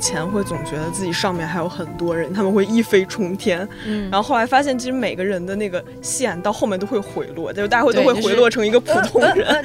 [0.00, 9.64] 前会总觉得自己上面还有很多人，他们会一飞冲天，嗯，然后后来发现其实每个人的那个线到后面都会回落，就是大家会都会回落成一个普通人。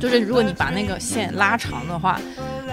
[0.00, 2.20] 就是如果你把那个线拉长的话，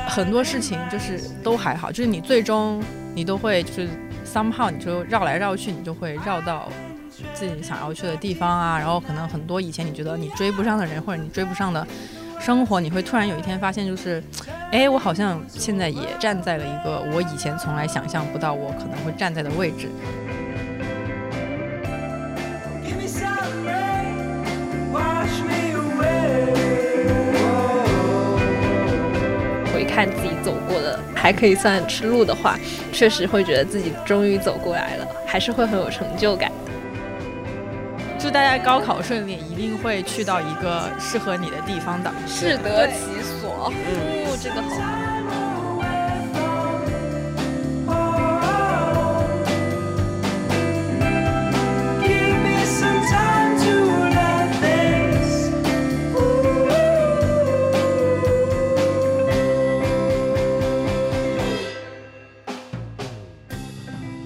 [0.07, 2.83] 很多事情就是都还好，就是你最终
[3.15, 3.87] 你都会就是
[4.25, 6.67] somehow 你就绕来绕去，你就会绕到
[7.41, 8.77] 自己想要去的地方啊。
[8.77, 11.85] 然后可能很多以前你觉得你追不上的人或者你追不上的
[12.39, 14.23] 生活，你会突然有一天发现，就是，
[14.71, 19.89] 哎，我好像现在也站在了一个我以前从来想象不到我可能会站在的位置。
[22.85, 26.53] Give me some rain, wash me away.
[29.73, 32.55] 回看自己走过的还可以算吃路的话，
[32.91, 36.51] 确实会觉得自己终于走过来了，还是会很有成就感。
[38.21, 42.11] 祝大家高考顺利，一定会去到一个适合你的地方的。
[42.27, 45.10] 适得其所，哦，这个好。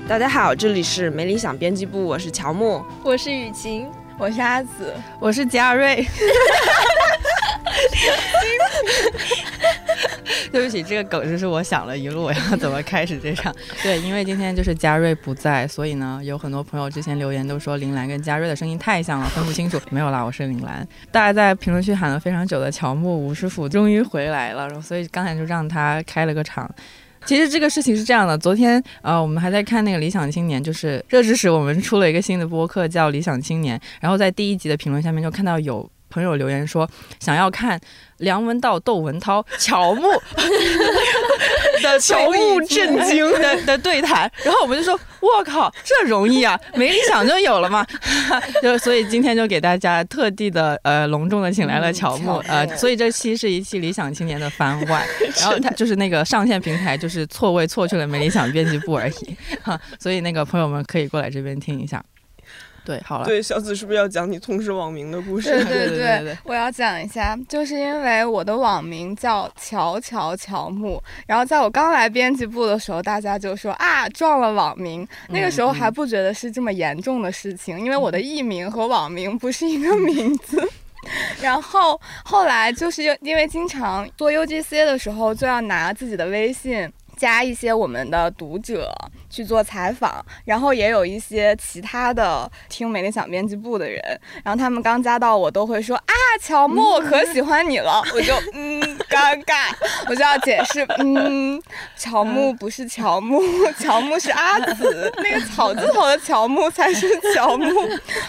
[0.07, 2.85] 大家好，这里是没理想编辑部，我是乔木。
[3.01, 3.89] 我是雨晴，
[4.19, 6.05] 我是阿紫，我是佳瑞。
[10.51, 13.51] 对不起，这个梗就是我想了一路我，要怎么开始这场？
[13.81, 19.81] 对，因为今天就是佳瑞不在，所以呢，有很多朋友之前留言都说林兰跟佳瑞的声音太像了，分不清楚。
[19.89, 20.87] 没有啦，我是林兰。
[21.11, 26.69] 大家在评论区喊了非常久的乔木吴师傅终于回来了，然后所以刚才就让他开了个场。
[27.25, 36.89] 其实这个事情是这样的，昨天呃，我们还在看那个《理想青年》，就是热知识，我们出了一个新的播客叫《理想青年》，然后在第一集的评论下面就看到有朋友留言说
[37.19, 37.77] 想要看
[38.19, 40.09] 梁文道、窦文涛、 乔木
[41.83, 47.85] 的 乔木震惊 的的对谈，然后我们就说：“我靠，这容易啊，没理想就有了嘛。”
[48.63, 55.05] 就所以今天就给大家特地的呃隆重的请来了乔木，呃，所以这期是一期理想青年的番外，
[55.41, 62.01] 然后他就是那个上线平台就是错位错去了没理想编辑部而已哈，所以那个朋友们可以过来这边听一下。
[62.85, 65.49] 对，好了，对，小紫是不是要讲你同事网名的故事？
[65.49, 80.61] 对对对对对我要讲一下，就是因为我的网名叫乔乔乔木，然后在我刚来编辑部的时候，大家就说啊撞了网名，那个时候还不觉得是这么严重的事情，因为我的艺名和网名不是一个名字。
[81.39, 88.93] 然后后来就是因为经常做 UGC 的时候，就要拿自己的微信加一些我们的读者
[89.29, 94.01] 去做采访，然后也有一些其他的听美理想编辑部的人，
[94.43, 99.73] 然后他们刚加到我都会说啊，乔木，我可喜欢你了，我就嗯尴尬，
[100.07, 101.61] 我就要解释，嗯，
[101.97, 103.41] 乔木不是乔木，
[103.79, 107.65] 乔木是阿紫， 那个草字头的乔木才是乔木。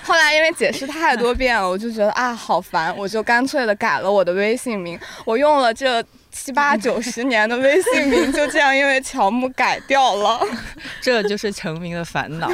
[0.02, 6.04] 后来因为解释太多遍了，我就觉得啊好烦，我就干脆的改了我的微信名，我用了这。
[6.32, 10.40] 七八九十年的微信名就这样因为乔木改掉了，
[11.00, 12.48] 这就是成名的烦恼，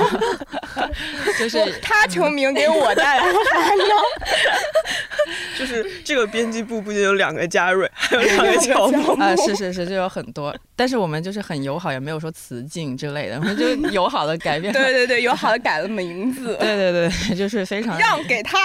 [1.38, 3.84] 就是他成名给我带来的烦恼。
[5.58, 9.12] 就是这个编辑部不仅有两个嘉瑞，还有两个乔木。
[9.12, 14.80] 啊、是是是，就有很多，但是我们就是很友好，也没有说辞敬之类的，我们就友好的改变了。
[14.80, 18.58] 对对对，友好的改了名字，对对对，就是非常让给他。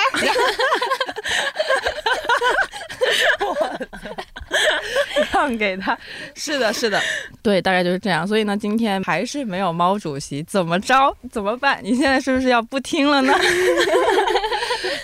[5.33, 5.97] 让给他。
[6.35, 7.01] 是的，是的，
[7.41, 8.27] 对，大概就是这样。
[8.27, 11.15] 所以呢，今天还是没有猫主席，怎么着？
[11.31, 11.79] 怎么办？
[11.83, 13.33] 你现在是不是要不听了呢？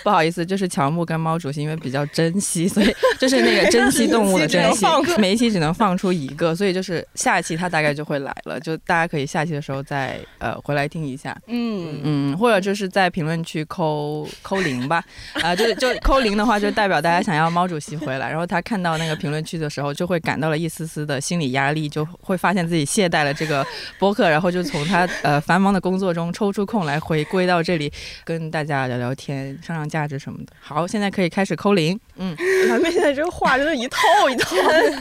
[0.02, 4.84] 不好意思，就是乔木跟猫主席因为比较珍惜，所以就是那个珍惜动物的珍惜，
[5.18, 11.34] 每一期只能放出一个，所以就是下一期他大概就会来了，就大家可以下期的时候再呃回来听一下。
[11.46, 15.02] 嗯，嗯，或者就是在评论区扣扣零吧，
[15.42, 23.66] 啊、就是就扣零的话，就代表大家想要猫主席回来，然后他看到那个评论区的时候，就会感到了一丝丝的心理压力，就会发现自己懈怠了这个
[23.98, 27.92] 播客，然后就从他呃繁忙的工作中抽出空来回归到这里，
[28.24, 30.52] 跟大家聊聊天，上上价值什么的。
[30.60, 32.36] 好，现在可以开始扣零，嗯，
[32.68, 33.98] 咱们现在这个话真的一套
[34.30, 34.56] 一套。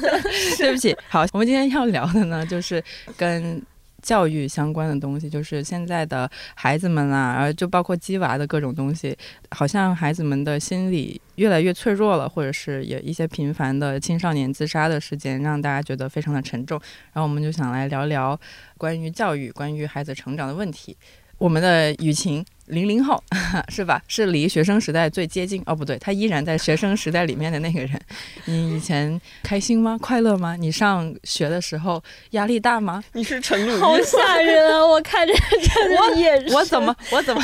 [0.57, 2.83] 对不起，好，我们今天要聊的呢，就是
[3.17, 3.61] 跟。
[4.03, 9.17] 教育相关的东西，就是现在的孩子们啊，然后就包括鸡娃的各种东西，
[9.49, 16.79] 好像孩子们的心理越来越脆弱了，或者是有一些频繁的青少年自杀的事件，让大家觉得非常的沉重。
[17.13, 18.39] 然后我们就想来聊聊
[18.77, 20.95] 关于教育、关于孩子成长的问题。
[21.37, 22.45] 我们的雨晴。
[22.73, 23.21] 零零后
[23.69, 24.01] 是吧？
[24.07, 27.99] 是离学生时代最接近哦，不对，他依然在学生时代里面的那个人。
[28.45, 29.97] 你以前开心吗？
[30.01, 30.55] 快乐吗？
[30.55, 33.03] 你上学的时候压力大吗？
[33.13, 34.85] 你是陈鲁好，吓人啊！
[34.85, 37.41] 我看着这的眼神，我怎么我怎么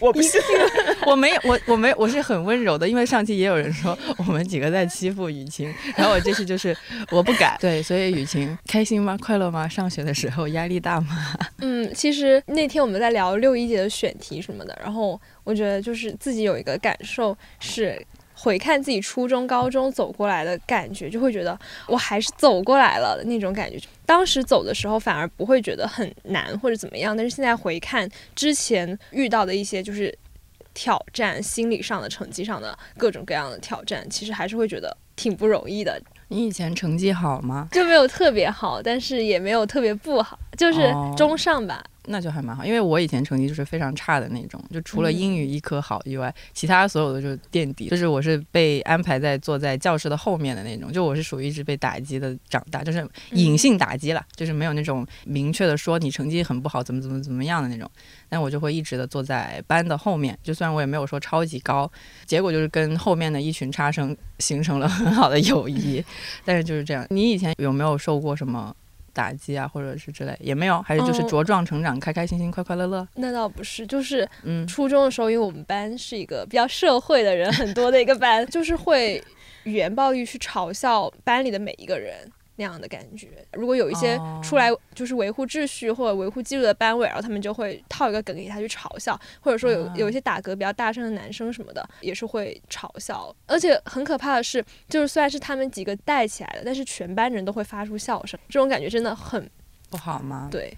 [0.00, 0.40] 我不信。
[1.06, 6.76] 我没有我我没我是很温柔的，因为上期也有人说我们几个在欺负雨晴，然后我这期就是
[7.10, 7.56] 我不敢。
[7.60, 9.16] 对，所以雨晴开心吗？
[9.20, 9.68] 快乐吗？
[9.68, 11.34] 上学的时候压力大吗？
[11.60, 18.04] 嗯，其实那天我们在聊六一节的选题什么的，然后我觉得就是自己有一个感受是。
[18.42, 23.78] 回看自己初中、高中走过来的感觉，就会觉得我还是走过来了的那种感觉。
[24.06, 30.16] 当时走的时候反而不会觉得很难或者怎么样，但是现在回看之前遇到的一些就是
[30.72, 36.00] 挑战，心理上的、成绩上的各种各样的挑战，其实还是会觉得挺不容易的。
[36.28, 37.68] 你以前成绩好吗？
[37.70, 41.84] 就没有特别好，但是也没有特别不好，就是哦中上吧。
[42.10, 57.88] 那就还蛮好，因为我以前成绩就是非常差的那种，就除了英语一科好以外，其他所有的就是垫底，就是我是被安排在坐在教室的后面的那种，就我是属于一直被打击的长大，就是隐性打击了，就是没有那种明确的说你成绩很不好，怎么怎么怎么样的那种，
[58.28, 61.90] 但我就会一直的坐在班的后面，就虽然我也没有说超级高，
[62.26, 66.04] 结果就是跟后面的一群差生形成了很好的友谊，
[66.44, 67.06] 但是就是这样。
[67.10, 68.74] 你以前有没有受过什么？
[69.12, 71.26] 打击啊，或者是之类，也没有，还是就是哦。
[71.28, 73.06] 茁壮成长，开开心心，快快乐乐。
[73.14, 79.22] 那倒不是，就是嗯，初中的时候，因为我们班是一个比较社会的人很多的一个班，就是会
[79.64, 82.30] 语言暴力去嘲笑班里的每一个人
[82.60, 83.28] 那样的感觉。
[83.54, 93.34] 如果有一些哦出来就是维护秩序或者维护纪律的班委，然后他们就会套一个梗给他去嘲笑，或者说有啊有一些打嗝比较大声的男生什么的，也是会嘲笑。
[93.46, 99.50] 而且很可怕的是，就是虽然是他们几个带起来的，但是全班人都会发出笑声，这种感觉真的很
[99.88, 100.48] 不好吗？
[100.50, 100.76] 对。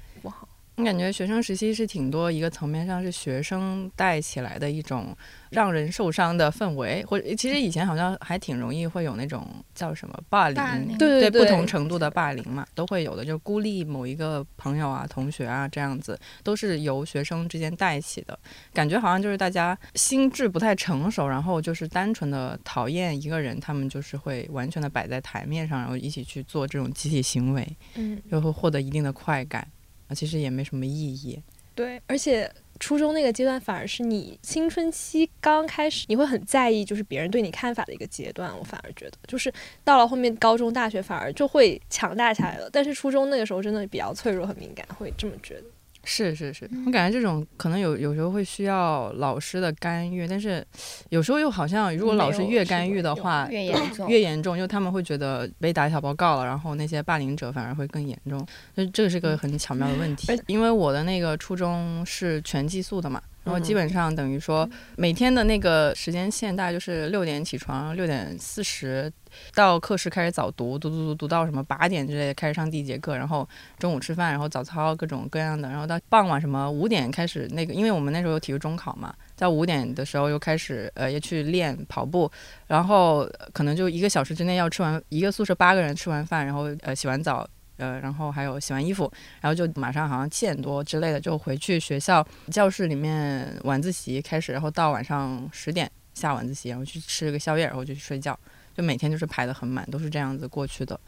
[0.76, 5.14] 我感觉学生时期是挺多一个层面上是学生带起来的一种
[5.50, 18.36] 让人受伤的氛围，或者其实以前好像还挺容易会有那种叫什么霸凌，霸凌对对不同程度的霸凌嘛，都会有的，就是孤立某一个朋友啊、同学啊这样子，都是由学生之间带起的。
[18.72, 29.60] 感觉好像就是大家心智不太成熟，然后就是单纯的讨厌一个人，他们就是会完全的摆在台面上，然后一起去做这种集体行为，嗯，就会获得一定的快感。
[29.60, 29.68] 啊，
[30.14, 31.40] 其实也没什么意义。
[31.74, 38.52] 对，而且初中那个阶段反而是你青春期刚开始，你会很在意就是别人对你看法的一个阶段。
[38.58, 39.50] 我反而觉得，就是
[39.82, 42.68] 到了后面高中、大学反而就会强大起来了。
[42.70, 45.64] 但是初中那个时候真的比较脆弱很敏感，会这么觉得。
[46.04, 50.64] 是是是，我感觉这种可能有有时候会需要老师的干预，但是
[51.10, 58.38] 有时候又好像如果老师越干预的话，越严 重越严重，因为他们会觉得被打小报告了，然后那些霸凌者反而会更严重，
[58.74, 60.38] 所以这个是个很巧妙的问题而。
[60.48, 69.12] 因为我的那个初中是全寄宿的嘛，然后基嗯本上等于说每天的那个时间线大概就是六点起床，六点四十
[69.54, 73.48] 到课室开始早读，读读读读到什么八点之类的开始上第一节课，然后
[73.78, 82.30] 中午吃饭，然后早操各种各样的，然后到傍晚什么五点开始那个，因为我们那时候有体育中考嘛，在五点的时候又开始呃也去练跑步，
[82.68, 87.48] 然后呃可能就一个小时之内要吃完一个宿舍八个人吃完饭，然后呃洗完澡。
[87.82, 89.10] 呃，然后还有洗完衣服，
[89.40, 98.38] 然后就马上好像七点多之类的就回去学校教室里面晚自习开始，然后到晚上十点下晚自习，然后去吃个宵夜，然后就去睡觉，
[98.76, 100.98] 就每天就是排得很满，都是这样子过去的，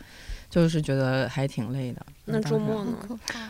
[0.50, 2.04] 就是觉得还挺累的。
[2.24, 2.96] 那周末呢？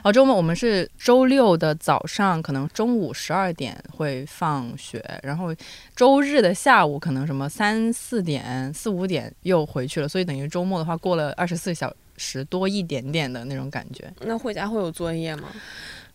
[0.02, 5.54] 哦，周末我们是周六的早上，可能中午十二点会放学，然后
[5.97, 14.12] 周日的下午可能什么三四点、四五点又回去了，所以等于周末的话过了二十四小时多一点点的那种感觉。
[14.21, 15.49] 那回家会有作业吗？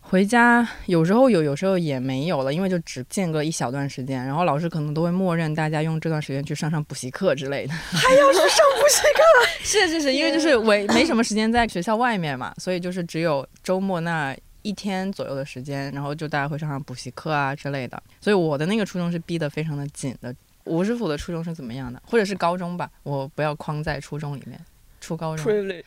[0.02, 7.74] 回家有时候有，有时候也没有了，因为就只间隔一小段时间，然后老师可能都会默认大家用这段时间去上上补习课之类的。
[7.92, 9.22] 还要去上补习课？
[9.62, 18.02] 是是是，因为就是没没什么时间在学校外面嘛，所以就是只有周末那一天左右的时间，然后就大家会上上补习课啊之类的。
[18.20, 20.34] 所以我的那个初中是逼得非常的紧的。
[20.64, 22.02] 吴师傅的初中是怎么样的？
[22.06, 22.90] 或者是高中吧？
[23.02, 24.58] 我不要框在初中里面。
[25.00, 25.82] 初高中，privilege，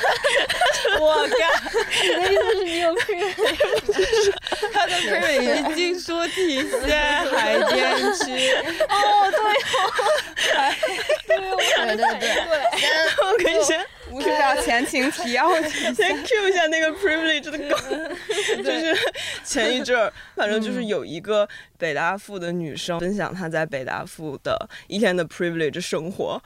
[1.00, 1.40] 我干。
[2.02, 4.32] 你的意思是你有 privilege？
[4.72, 6.90] 他的 privilege 经说体现
[7.26, 8.52] 海淀区。
[8.88, 9.30] 哦
[11.26, 12.18] 对对对对。
[12.20, 12.56] 对，
[13.22, 15.92] 我可以先不是要前情提要一下。
[15.92, 18.16] 先 Q 一下那个 privilege 的梗，
[18.64, 18.96] 就是
[19.44, 26.42] 前一阵儿，反正就是有一个北大附的女生分享她在北大附的一天的 privilege 生活，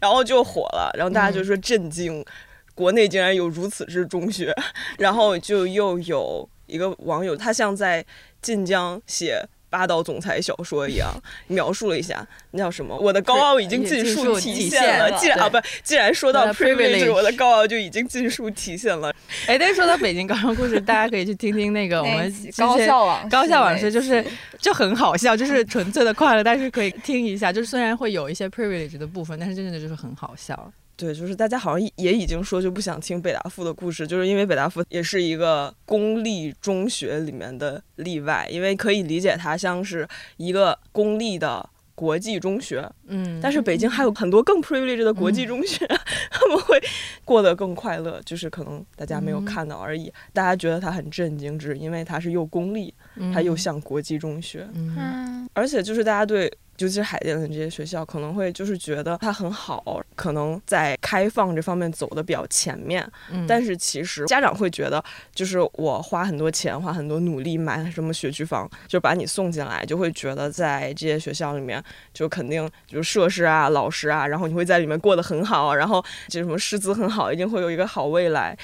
[0.00, 2.24] 然后就火了，然后大家就说震惊。
[2.74, 4.54] 国内竟然有如此之中学，
[4.98, 8.04] 然后就又有一个网友，他像在
[8.40, 9.46] 晋江写。
[9.72, 11.10] 霸道总裁小说一样
[11.48, 12.94] 描述了一下，那叫什么？
[12.98, 15.10] 我的高傲已经尽数体现了。
[15.18, 19.10] 既然啊不，既然说到 privilege，我的高傲就已经尽数体现了。
[19.48, 24.22] 哎，但是说到北京高中故事，大家可以去听听那个我们高校网高校往事，就是
[24.58, 27.50] 就很好笑，就是纯粹的快乐，但是可以听一下。
[27.50, 30.70] 就是虽然会有一些 privilege 的部分，但是真的就是很好笑。
[30.96, 40.06] 对，就是大家好像也已经说就不想听北大附的故事，就是因为北大附也是一个公立中学里面的例外，因为可以理解它像是
[40.36, 45.86] 一个公立的国际中学，嗯，但是北京还有很多更 privileged 的国际中学，
[46.30, 46.80] 他们会
[47.24, 50.12] 过得更快乐，就是可能大家没有看到而已。
[50.32, 52.94] 大家觉得它很震惊，只是因为它是又公立，
[53.32, 56.52] 它又像国际中学，嗯，而且就是大家对。
[56.82, 63.08] 尤其是海淀的这些学校，可能会就是觉得它很好，可能在开放这方面走的比较前面。
[63.30, 71.80] 嗯，但是其实家长会觉得，就是我花很多钱、花很多努力买什么学区房，就把你送进来，就会觉得在这些学校里面，
[72.12, 78.58] 就肯定就是设施啊、老师啊，然后你会在里面过得很好，然后就什么师资很好，一定会有一个好未来。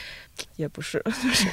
[0.57, 1.47] 也不是， 就是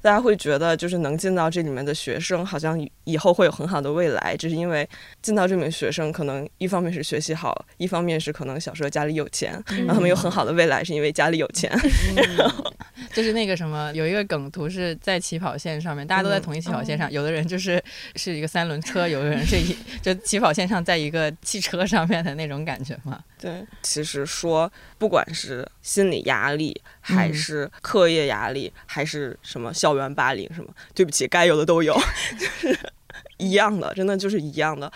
[0.00, 4.88] 大家会觉得，就是能进到这里面的学生，好像以后会有很好的未来，只是因为
[5.20, 11.70] 进到这里面学生，可能一方面是学习好，一方面是可能小时候家里有钱，然后他们有很好的未来，是因为家里有钱。
[13.12, 17.82] 就是那个什么，有一个梗图是在起跑线上面，大家都在同一起跑线上，有的人就是
[18.16, 23.22] 是一个三轮车，有的人是一就起跑线上在一个汽车上面的那种感觉嘛。
[23.42, 31.92] 对，其实说不管是心理压力，还是课业压力，还是什么校园霸凌什么，对不起，该有的都有，
[32.38, 32.78] 就是
[33.38, 34.90] 一样的，真的就是一样的。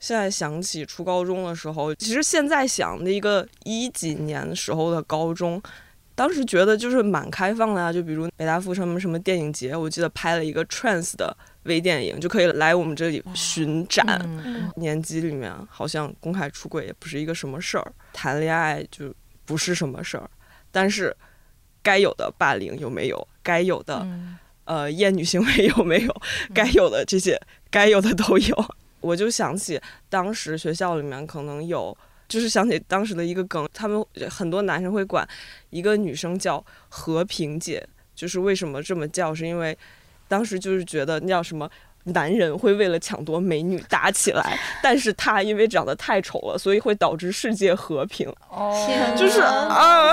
[0.00, 5.62] 现在想起初高中的时候，其实现在想的一个一几年时候的高中，
[6.16, 11.36] 当时觉得就是蛮开放的啊，就比如北大附什么什么电影节，我记得拍了一个 trans 的。
[11.64, 14.28] 微电影就可以来我们这里巡展。
[14.76, 19.14] 年级里面好像公开出轨也不是一个什么事儿，谈恋爱就
[19.44, 20.28] 不是什么事儿。
[20.70, 21.16] 但是
[21.82, 23.28] 该有的霸凌有没有？
[23.42, 24.06] 该有的
[24.64, 26.22] 呃厌女行为有没有？
[26.52, 27.40] 该有的这些
[27.70, 28.74] 该有的都有。
[29.00, 35.28] 我就想起当时学校里面可能有，就是想起当时的一个梗，他们很多男生会管
[35.70, 39.32] 一个女生叫和平姐，就是为什么这么叫？
[39.34, 39.76] 是因为。
[40.32, 41.68] 当时就是觉得那叫什么，
[42.04, 48.28] 男人会为了抢夺美女打起来， 但是他因为长得太丑了，所以会导致世界和平。
[48.50, 48.74] 哦，
[49.16, 50.12] 就是啊，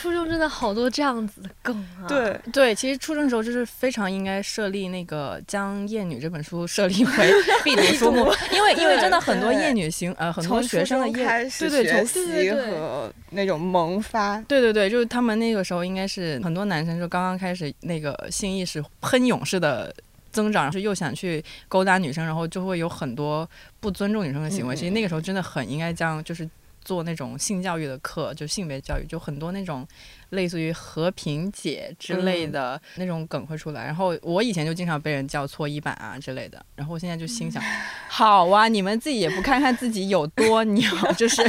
[0.00, 2.06] 初中真的好多这样子的梗啊。
[2.06, 2.38] 对。
[2.52, 7.32] 对，其实初中的时候就是非常应该设立那个将厌女这本书设立为
[7.64, 19.94] 必读书目，因为因为真的很多厌女型呃很多学生的厌对对学习和那种萌发，对对对，就是他们那个时候应该是很多男生就刚刚开始那个性意识喷涌式的。
[20.32, 23.48] 增长是又想去勾搭女生，然后就会有很多
[23.78, 24.74] 不尊重女生的行为。
[24.74, 26.48] 其实那个时候真的很应该将就是
[26.84, 29.86] 做那种性教育的课，就性别教育，就很多那种
[30.30, 33.84] 类似于和平姐之类的那种梗会出来。
[33.84, 36.64] 然后我以前就经常被人叫搓衣板啊之类的。
[36.74, 37.62] 然后我现在就心想，
[38.08, 41.40] 好啊，你们自己也不看看自己有多牛，就是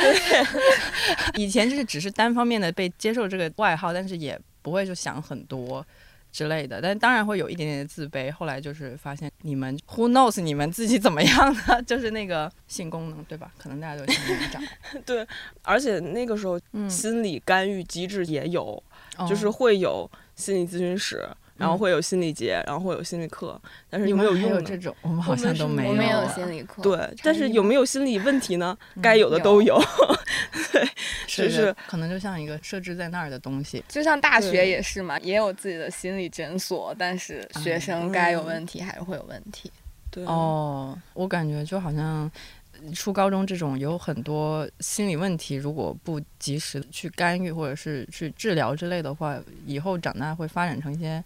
[1.36, 5.84] 以前就是只是单方面的被接受这个外号，但是也不会就想很多。
[6.32, 8.30] 之类的，但当然会有一点点的自卑。
[8.32, 11.82] 后来就是发现，你们 who knows 你们自己怎么样呢？
[11.86, 13.50] 就是那个性功能，对吧？
[13.58, 15.00] 可能大家都有性功能障碍。
[15.06, 15.26] 对，
[15.62, 18.82] 而且那个时候心理干预机制也有，
[19.28, 21.28] 就是会有心理咨询室。
[21.60, 24.96] 然后会有心理节，然后会有心理课，但是有没有用这种？
[25.02, 25.92] 我们好像都没有。
[25.92, 26.82] 没有心理课。
[26.82, 28.76] 对，但是有没有心理问题呢？
[29.02, 29.78] 该有的都有。
[30.72, 30.88] 对，
[31.26, 33.84] 是可能就像一个设置在那儿的东西。
[33.86, 39.70] 就像大学也是嘛，也有自己的心理诊所，但是学生该有问题还是会有问题。
[40.10, 40.24] 对。
[40.24, 42.30] 哦，我感觉就好像
[42.94, 51.22] 初高中这种有很多心理问题，如果不及时去干预或者是去治疗之类的话，以后长大会发展成一些。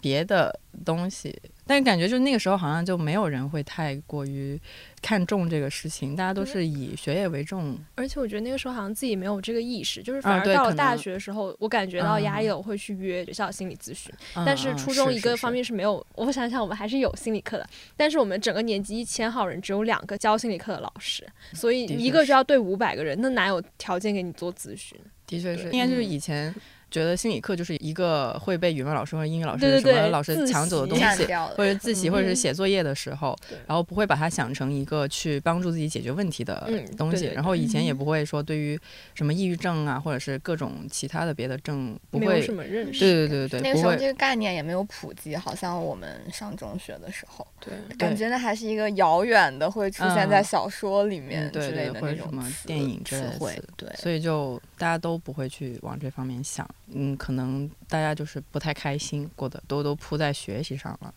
[0.00, 1.36] 别的东西，
[1.68, 4.58] 但是感觉就那个时候好像就没有人会太过于
[5.02, 7.78] 看重这个事情，大家都是以学业为重。
[7.94, 14.10] 而且我觉得那个时候好像自己没有这个意识，就是反而到了大学的时候，我感觉到压力了，我会去约学校心理咨询。
[14.34, 24.98] 但是初中一个方面是没有，我想想，我们还是有心理课的，但是我们整个年级一千号人，只有两个教心理课的老师，所以一个就要对五百个人，那哪有条件给你做咨询？
[25.26, 26.54] 的确是，应该就是以前。
[26.90, 31.26] 觉得心理课就是一个会被语文老师或者英语老师什么老师抢走的东西，
[31.56, 33.34] 或者自习，嗯或者是写作业的时候，
[33.66, 37.26] 然后不会把它想成一个去帮助自己解决问题的嗯东西。
[37.26, 38.78] 然后以前也嗯不会说对于
[39.14, 42.52] 什么抑郁症啊，或者是各种其他的别的症，不会什。
[42.52, 43.00] 么认识。
[43.00, 43.60] 对对对对。
[43.60, 53.62] 那个时候这个概念也没有普及，好像我们上中学的时候，对，感觉那还是一个遥远的，会出现在嗯小说里面之类对或者的那种什么电影之类的词汇。
[53.76, 61.12] 对，所以就大家都不会去往这方面想，嗯，可能大家就是不太开心，过得都都扑在学习上了。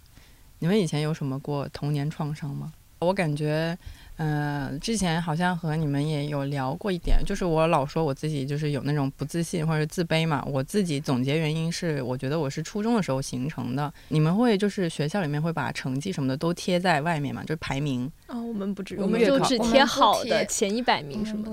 [0.60, 2.72] 你们以前有什么过童年创伤吗？
[3.00, 3.78] 我感觉，
[4.24, 10.44] 嗯、之前好像和你们也有聊过一点，就是我老说我自己就是有那种不自信或者自卑嘛。
[10.46, 13.92] 我自己总结原因是，我觉得我是初中的时候形成的。
[14.10, 18.12] 你们会就是学校里面会把成绩什么的都贴在外面嘛，就是排名。
[18.28, 21.52] 啊，我们不止，我我们就只贴好的前一百名什么的。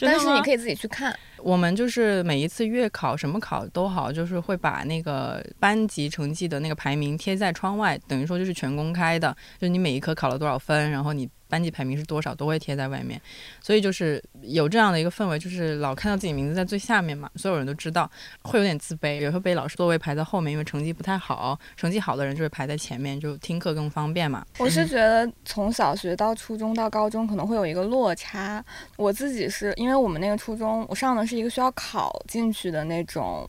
[0.00, 1.16] 但是你可以自己去看。
[1.38, 13.20] 我们就是每一次月考什么考都好，就是会把那个班级成绩的那个排名贴在窗外，等于说就是全公开的，就是你每一科考了多少分，然后你班级排名是多少，都会贴在外面。
[13.60, 18.10] 所以就是有这样的一个氛围，就是老看到自己名字在最下面嘛，所有人都知道，
[18.42, 24.44] 会有点自卑，也会被老师座位排在后面，因为成绩不太好，成绩好的人就会排在前面，就听课更方便嘛。
[24.58, 28.64] 我是觉得从小学到初中到高中可能会有一个落差。
[28.96, 33.48] 我自己是因为我们那个初中，我上的是一个需要考进去的那种。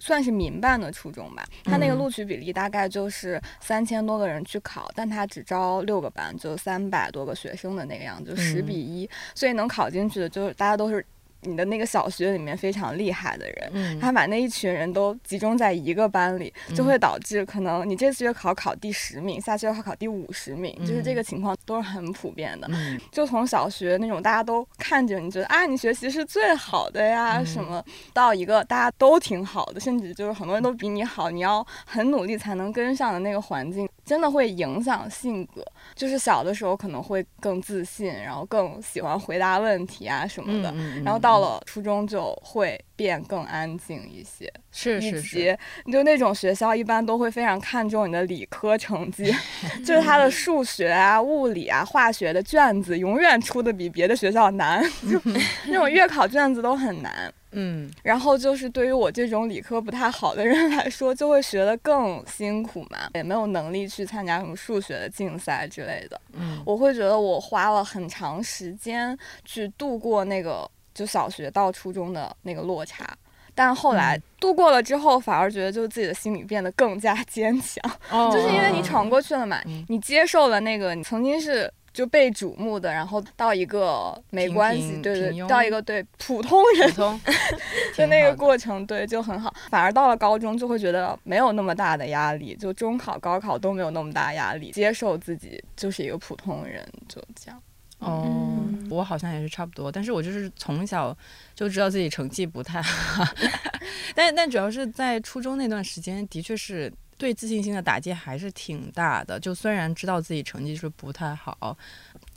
[0.00, 1.98] 算是民办的初中吧，它那个嗯。
[1.98, 8.66] 录取比例大概就是三千多个人去考，但它只招六个班，就三百多个学生的那个样子，就十嗯。
[8.66, 11.04] 比一、所以能考进去的，就是大家都是
[11.42, 13.70] 你的那个小学里面非常厉害的人。
[13.72, 22.68] 嗯他把那一群人都集中在一个班里，就会导致可能你这次月考考第十名，下次月考考第五十名，就是这个情况都是很普遍的。
[22.70, 35.64] 嗯就从小学那种大家都看着你觉得啊你学习是最好的呀、嗯什么，到一个大家都挺好的，甚至就是很多人都比你好，你要很努力才能跟上的那个环境，真的会影响性格。
[35.94, 40.70] 就是小的时候可能会更自信，然后更喜欢回答问题啊什么的。
[40.74, 49.24] 嗯然后到了初中就会变更安静一些，是是是，及就那种学校一般都会非常看重你的理科成绩，
[49.84, 55.20] 就是他的数学啊、物理啊、化学的卷子永远出的比别的学校难， 就
[55.66, 57.32] 那种月考卷子都很难。
[57.52, 57.90] 嗯。
[58.02, 66.20] 然后就是对于我这种理科不太好的人来说，就会学得更辛苦嘛， 也没有能力去参加什么数学的竞赛之类的。
[66.32, 66.62] 嗯。
[66.66, 73.06] 我会觉得我花了很长时间去度过那个就小学到初中的那个落差，
[73.54, 74.22] 但后来嗯。
[74.40, 81.72] 度过了之后，反而觉得就自己的心理变得更加坚强， 哦就是因为你闯过去了嘛嗯，你接受了那个你曾经是。
[81.98, 87.32] 就被瞩目的，然后到一个没关系，平对对到一个对普通人普通的
[87.92, 89.52] 挺那个过程，对就很好。
[89.68, 97.60] 反而到了高中，就会觉得没有那么大的压力，就中考、高考都没有那么大压力，接受自己就是一个普通人，就这样。
[97.98, 101.12] 哦嗯，我好像也是差不多，但是我就是从小
[101.56, 103.24] 就知道自己成绩不太好，
[104.14, 109.38] 但但主要是在初中那段时间，的确是对自信心的打击还是挺大的。
[109.38, 111.76] 就虽然知道自己成绩是不太好，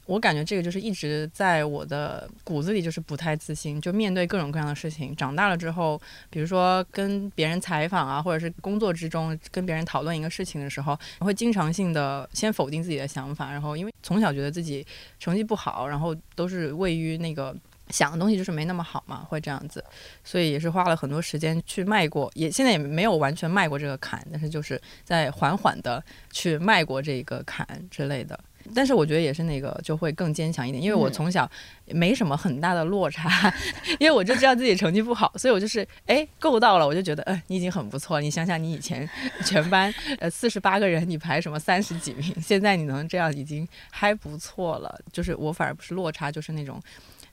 [0.07, 5.15] 我感觉这个就是一直在我的骨子里就是不太自信，就面对各种各样的事情。
[5.15, 14.85] 长大了之后，比如说跟别人采访啊，或者是工作之中跟别人讨论一个事情的时候，会经常性的先否定自己的想法，然后因为从小觉得自己
[15.19, 17.55] 成绩不好，然后都是位于那个。
[17.91, 19.83] 想的东西就是没那么好嘛，会这样子，
[20.23, 28.39] 所以也是花了很多时间去迈过，也现在也没有完全迈过这个坎，但是就是在缓缓的去迈过这个坎之类的。
[28.75, 31.49] 但是我觉得也是那个就会更坚强一点，因为我嗯从小
[31.87, 33.51] 没什么很大的落差，
[33.99, 38.21] 因为我就知道自己成绩不好，所以我就是哎够到了，我就觉得呃你已经很不错了。
[38.21, 39.09] 你想想你以前
[39.43, 44.95] 全班呃四十八个人，你排什么三十几名，现在你能这样已经还不错了。
[45.11, 46.79] 就是我反而不是落差，就是那种。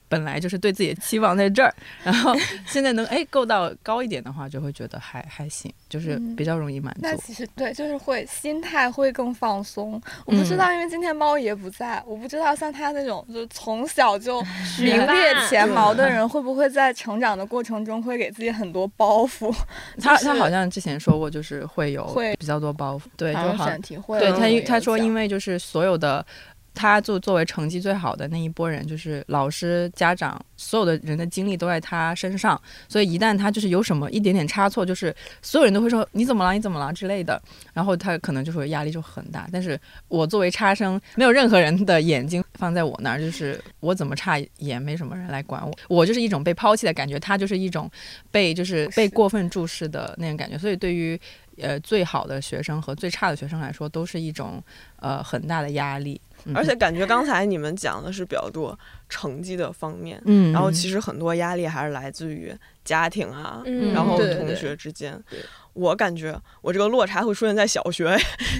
[0.09, 6.99] 本来就是对自己的期望在这儿，然后现在能哎够到高一点的话，就会觉得还还行，就是嗯比较容易满足。
[7.03, 10.01] 那其实对，就是会心态会更放松。
[10.25, 14.41] 我不知道，因为今天猫爷不在，我不知道像他那种就从小就
[14.81, 19.55] 名列前茅的人，会不会在成长的过程中会给自己很多包袱？
[20.01, 23.69] 他就是他好像之前说过，就是会有会比较多包袱，对，就好
[24.19, 24.31] 对
[24.63, 26.25] 他他说，因为就是所有的。
[26.79, 37.41] 他作作为成绩最好的那一波人，就是老师、家长，所有的人的精力都在他身上，所以一旦他就是有什么一点点差错，就是所有人都会说你怎么了，你怎么了之类的，
[37.73, 39.45] 然后他可能就会压力就很大。
[39.51, 47.91] 但是我作为差生，没有任何人的眼睛放在我那儿，就是我怎么差也没什么人来管我，我就是一种被抛弃的感觉，他就是一种
[48.31, 51.19] 被就是被过分注视的那种感觉，所以对于。
[51.61, 54.63] 呃，最好的学生和最差的学生来说，都是一种
[55.01, 56.21] 呃很大的压力。
[56.45, 58.77] 嗯而且感觉刚才你们讲的是比较多
[59.09, 62.53] 成绩的方面，嗯，然后其实很多压力还是来自于
[62.85, 65.39] 家庭啊，嗯然后同学之间对。
[65.73, 68.17] 我感觉我这个落差会出现在小学，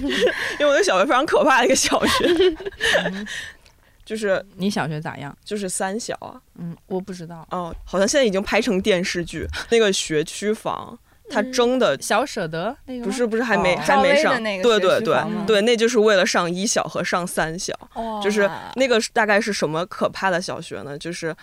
[0.58, 2.56] 因为我的小学非常可怕的一个小学，
[4.04, 5.36] 就是你小学咋样？
[5.44, 7.46] 就是三小啊，嗯，我不知道。
[7.50, 10.98] 哦，好像现在已经拍成电视剧，那个学区房。
[11.30, 15.16] 它征的小舍得那个不是不是还没、哦还没上那，个对对对
[15.46, 17.72] 对，那就是为了上一小和上三小。
[17.94, 20.98] 哇就是那个大概是什么可怕的小学呢？
[20.98, 21.34] 就是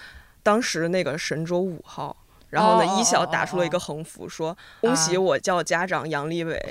[0.44, 2.16] 当时那个神舟五号，
[2.50, 3.82] 然后呢一小哦打出了一个哦。
[3.88, 6.62] 横幅，说恭喜啊我叫家长杨利伟，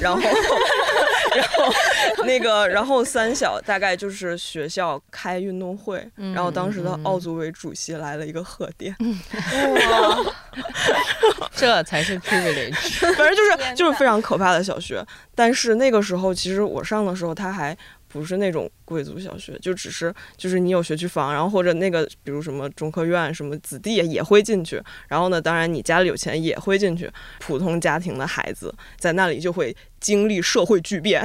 [0.00, 10.32] 然后然后那个然后三小大概就是学校开运动会，嗯然后当时的奥组委主席来了一个贺电，哇
[11.54, 13.14] 这才是 privilege。
[13.14, 15.04] 反正就是就是非常可怕的小学。
[15.34, 17.76] 但是那个时候，其实我上的时候，他还
[18.12, 24.82] 不是那种贵族小学，就只是就是你有学区房，然后或者那个比如什么中科院什么子弟也会进去。
[25.08, 27.10] 然后呢，当然你家里有钱也会进去。
[27.38, 31.24] 普通家庭的孩子在那里就会经历社会巨变，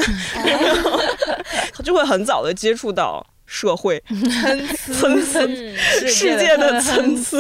[1.84, 4.60] 就会很早的接触到社会参
[5.26, 5.40] 差。
[5.48, 5.76] 嗯
[6.08, 7.38] 世界的参差。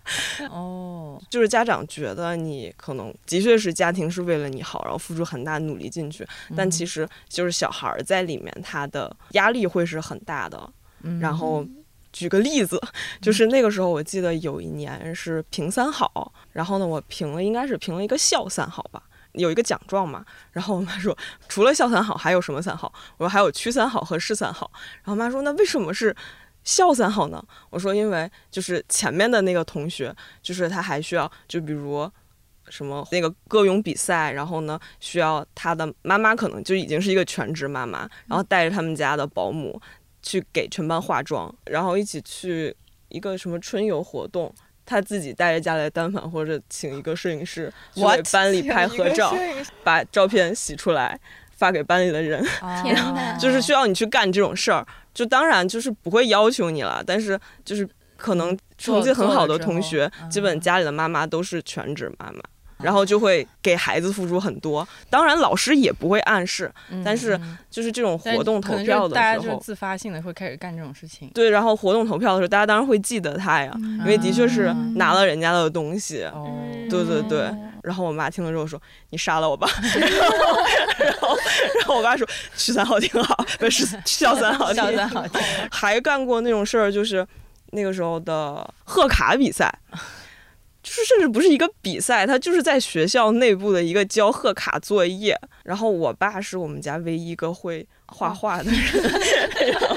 [0.48, 10.72] 哦，就是家长觉得你可能的确是家庭是为了你好，然后付出很大努力进去，但其实就是小孩儿在里面他的压力会是很大的。
[11.02, 11.20] 嗯。
[11.20, 11.66] 然后
[12.12, 12.80] 举个例子，
[13.20, 19.02] 就是那个时候我记得有一年是评三好，然后呢我评了应该是评了一个校三好吧。
[19.38, 21.16] 有一个奖状嘛，然后我妈说，
[21.48, 22.92] 除了校三好还有什么三好？
[23.16, 24.70] 我说还有区三好和市三好。
[25.02, 26.14] 然后妈说，那为什么是
[26.64, 27.42] 校三好呢？
[27.70, 32.10] 我说因为就是前面的那个同学，就是他还需要，就比如
[32.68, 39.80] 什么那个歌咏比赛，然后呢需要他的妈妈可能就已经是一个全职妈妈，然后带着他们家的保姆
[40.22, 42.76] 去给全班化妆，然后一起去
[43.08, 44.54] 一个什么春游活动。
[44.88, 49.34] 他自己带着家里的单反，或者请一个摄影师去给班里拍合照
[49.84, 51.20] 把照片洗出来
[51.58, 52.42] 发给班里的人。
[52.82, 54.86] 天哪 就是需要你去干这种事儿。
[55.12, 62.40] 就当然就是不会要求你了，但是就是可能成绩很好的同学，基本家里的妈妈都是全职妈妈。
[62.82, 66.72] 然后就会给孩子付出很多，当然老师也不会暗示，
[67.04, 67.38] 但是
[67.70, 71.30] 就是这种活动投票的大家就是时候，自发性的会开始干这种事情。
[71.34, 76.24] 对，然后活动投票的时候，大家当然会记得他呀，因为的确是拿了人家的东西。
[76.24, 76.56] 哦，
[76.88, 77.50] 对对对，
[77.82, 79.68] 然后我妈听了之后说：“你杀了我吧。
[80.98, 81.36] ”然后，
[81.78, 84.90] 然后我爸说：“区三好挺好，不是校三好挺好。
[84.90, 85.40] 校三好听。
[85.70, 87.26] 还干过那种事儿，就是
[87.72, 89.72] 那个时候的贺卡比赛，
[90.88, 95.38] 就是甚至不是一个比赛，他就是在学校内部的一个交贺卡作业。
[95.62, 98.80] 然后我爸是我们家唯一一个会画画的人，
[99.70, 99.96] 然 后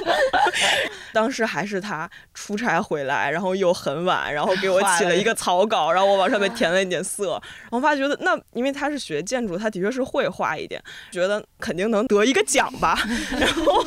[1.13, 7.39] 当时还是他出差回来，然后又很晚，然后给我起了一个草稿，然后我往上面填了一点色。
[7.61, 12.99] 然后我爸觉得那因为他是学建筑，他的确是会画一点，觉得肯定能得一个奖吧。
[13.39, 13.85] 然后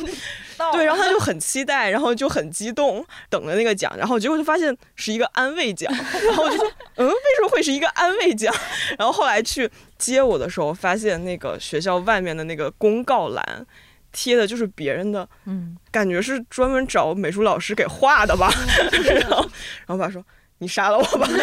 [0.71, 8.53] 对，然后他就很期待，然后就很激动，等着那个奖，然后结果就发现是一个安慰奖，然后我就说，嗯，为什么会是一个安慰奖？
[8.97, 13.65] 然后后来去接我的时候，发现那个学校外面的那个公告栏
[14.11, 18.49] 贴的就是别人的，嗯，感觉是专门找美术老师给画的吧。
[19.19, 20.23] 然后，然后我爸说。
[20.59, 21.27] 你杀了我吧！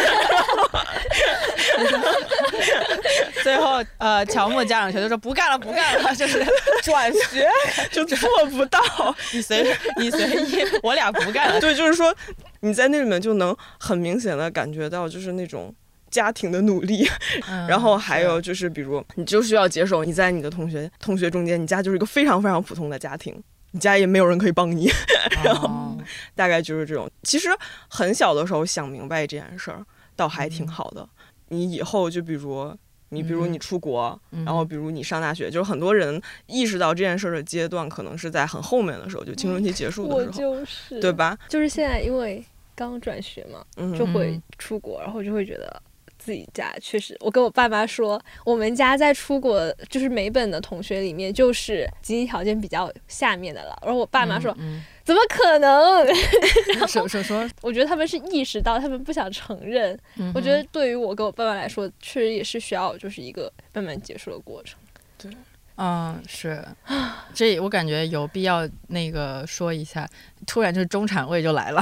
[3.43, 6.43] 最后呃，乔木家长全都说不干了，不干了，就是
[6.81, 7.47] 转学，
[7.91, 8.79] 就做不到。
[9.33, 11.59] 你随你随意，我俩不干了。
[11.59, 12.15] 对，就是说
[12.61, 15.73] 你在那里面就能很明显的感觉到，就是那种
[16.09, 17.07] 家庭的努力。
[17.49, 23.41] 嗯然后还有就是，比如你就需要接受你在你的同学同学中间，你家就是一个非常非常普通的家庭，
[23.73, 24.89] 你家也没有人可以帮你，
[25.43, 25.97] 然后哦
[26.33, 27.07] 大概就是这种。
[27.21, 27.49] 其实
[27.89, 31.07] 很小的时候想明白这件事儿，倒还挺好的。
[31.49, 32.73] 你以后就比如。
[33.09, 41.37] 你比如你出国，嗯然后比如你上大学，就是很多人意识到这件事儿的阶段，可能是在很后面的时候，就青春期结束的时候，就是对吧？
[41.47, 45.79] 就是现在因为刚转学嘛，嗯，就会出国，然后就会觉得
[46.23, 53.77] 自己家确实，我跟我爸妈说，我们家在出国就是美本的同学里面，就是经济条件比较下面的了。
[53.81, 56.07] 然后我爸妈说，嗯怎么可能？
[56.87, 59.99] 说说说，我觉得他们是意识到，他们不想承认。
[60.15, 64.79] 嗯我觉得对于我跟我爸妈来说，确实也是需要就是一个慢慢结束的过程。
[65.75, 66.63] 嗯，是，
[67.33, 70.07] 这我感觉有必要那个说一下，
[70.45, 71.81] 突然就是中产位就来了，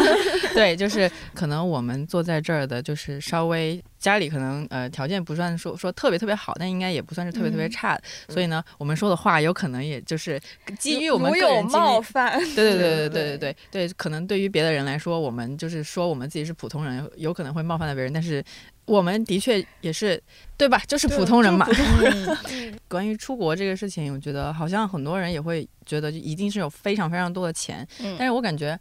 [0.52, 7.70] 对，就是可能我们坐在这儿的，就是稍微家里可能呃条件不算说说特别特别好，但应该也不算是特别特别嗯。
[7.70, 10.38] 差的，所以呢，我们说的话有可能也就是
[10.78, 13.56] 基于我们个人经犯，对对对对对对对。
[13.70, 18.44] 对对，可 能对于别的人来说，我们就是说我们自己是普通人，有可能会冒犯到别人，但是
[18.90, 20.20] 我们的确也是
[20.56, 20.82] 对吧？
[20.86, 21.66] 就是普通人嘛。
[22.88, 28.78] 关于出国这个事情，我觉得好像很多人也会觉得，就一定是有非常非常多的钱，嗯但是我感觉。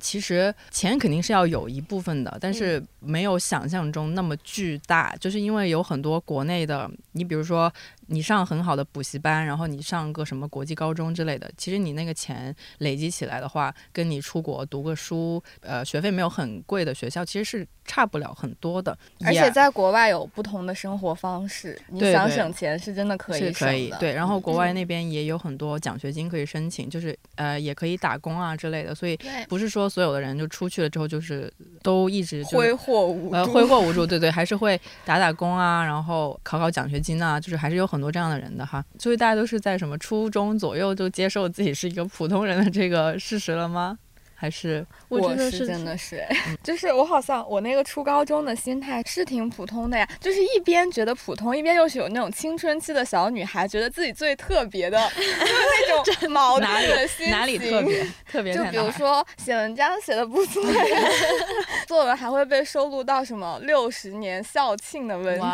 [0.00, 7.68] 其实钱肯定是要有一部分的，但是没有想象中那么巨大，就是因为有很多国内的，你比如说
[8.08, 18.96] 你上很好的补习班，然后你上个什么国际高中之类的，其实你那个钱累积起来的话，跟你出国读个书，呃，学费没有很贵的学校，其实是差不了很多的。
[19.24, 23.98] 而且在国外有不同的生活方式，你想省钱是真的可以是可以的。
[23.98, 29.18] 对，然后国外嗯那边也有很多奖学金可以申请，就是呃也可以打工啊之类的，所以
[29.48, 38.84] 不是说所有的人就出去了之后就是都一直就挥霍无呃，挥霍无度，对对，还是会打打工啊，然后考考奖学金啊，就是还是有很多这样的人的哈。
[38.98, 43.98] 所以大家都是在什么初中左右就接受自己是一个普通人的这个事实了吗？
[44.40, 46.24] 还是我真的真的是，
[46.62, 57.30] 就是我好像我那个初高中的心态是挺普通的呀，就是一边觉得普通，一边又是有那种青春期的小女孩觉得自己最特别的， 就是那种矛盾的心情。
[57.32, 58.88] 哪里特别 特别就比如？
[58.92, 61.10] 说写文章写的不错呀，
[61.88, 65.48] 作文还会被收录到什么六十年校庆的文集里，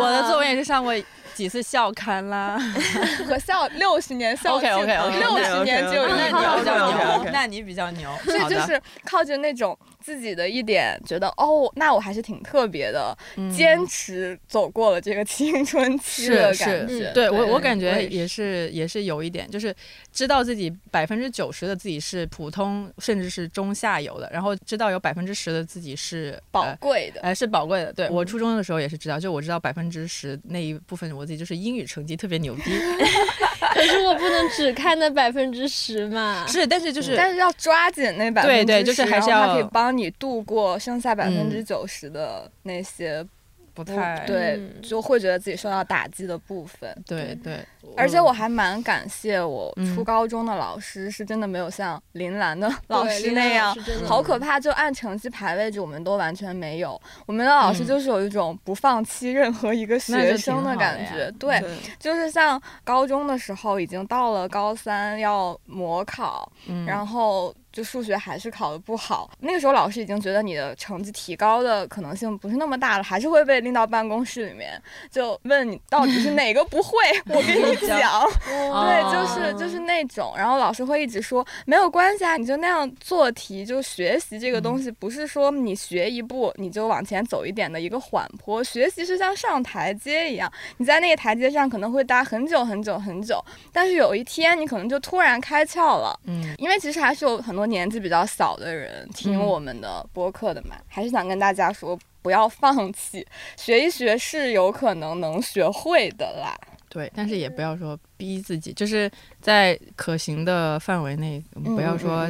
[0.00, 0.94] 我的作文也是上过
[1.34, 2.58] 几次校刊啦。
[3.26, 8.10] 和校六十年校庆六十年只有那你比较牛 那你比较牛。
[8.24, 17.10] 所以就是靠着那种自己的一点觉得哦，那我还是挺特别的，嗯坚持走过了这个青春期的是是感觉。
[17.12, 19.74] 对我我感觉也也是也是有一点，就是
[20.12, 27.20] 知道自己百分之九十的自己是普通甚至是中下游的，然后知道有百分之十的自己是宝呃贵的。
[27.20, 27.92] 哎，是宝贵的。
[27.92, 32.62] 对我初中的时候也是知道，就我知道百分之十那一部分我自己就是英语成绩特别牛逼，
[33.74, 36.46] 可是我不能只看那百分之十嘛。
[36.46, 43.28] 是，但是就是但是要抓紧那百分之对对就是还是要它可以帮你度过剩下百分之嗯九十的那些不
[43.74, 44.82] 不太对，嗯。
[44.82, 46.90] 就会觉得自己受到打击的部分。
[47.06, 47.64] 对对，
[47.96, 57.00] 而且我还蛮感谢我嗯初高中的老师，是真的没有像林兰的老师那样好可怕，就按成绩排位置，我们都完全没有。
[57.26, 57.86] 我们的老师嗯。
[57.86, 61.62] 就是有一种不放弃任何一个学生的感觉，对，
[61.98, 66.84] 就是像高中的时候，已经到了高三要模考，嗯。
[66.86, 69.30] 然后就数学还是考得不好。
[69.40, 74.80] 那个时候老师已经觉得你的成绩提高的可能性不是那么大了，还是会被拎到办公室里面，
[75.10, 78.22] 就问你到底是哪个不会，我跟你 讲。
[78.22, 96.18] 哦 对，就是就是那种，然后老师会一直说没有关系啊，你就那样做题，就学习这个东西，不是说你学一步你就往前走一点的一个缓坡，学习是像上台阶一样，你在那个台阶上可能会待很久很久很久，但是有一天你可能就突然开窍了。
[96.26, 106.56] 嗯因为其实还是有很多年纪比较小的人听嗯我们的播客的嘛，还是想跟大家说，不要放弃，学一学是有可能能学会的啦。
[106.88, 112.28] 对，但是也不要说逼自己，就是在可行的范围内，不要说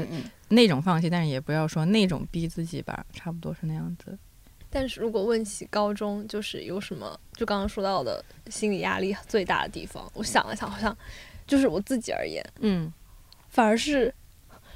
[0.49, 4.17] 那种放弃，但是也不要说那种逼自己吧，差不多是那样子。
[4.71, 10.97] 但是如果问起高中，就是有什么，就刚刚说到的心理压力最大的地方，我想了想，好像
[11.47, 12.91] 就是我自己而言，嗯，
[13.51, 14.15] 反而是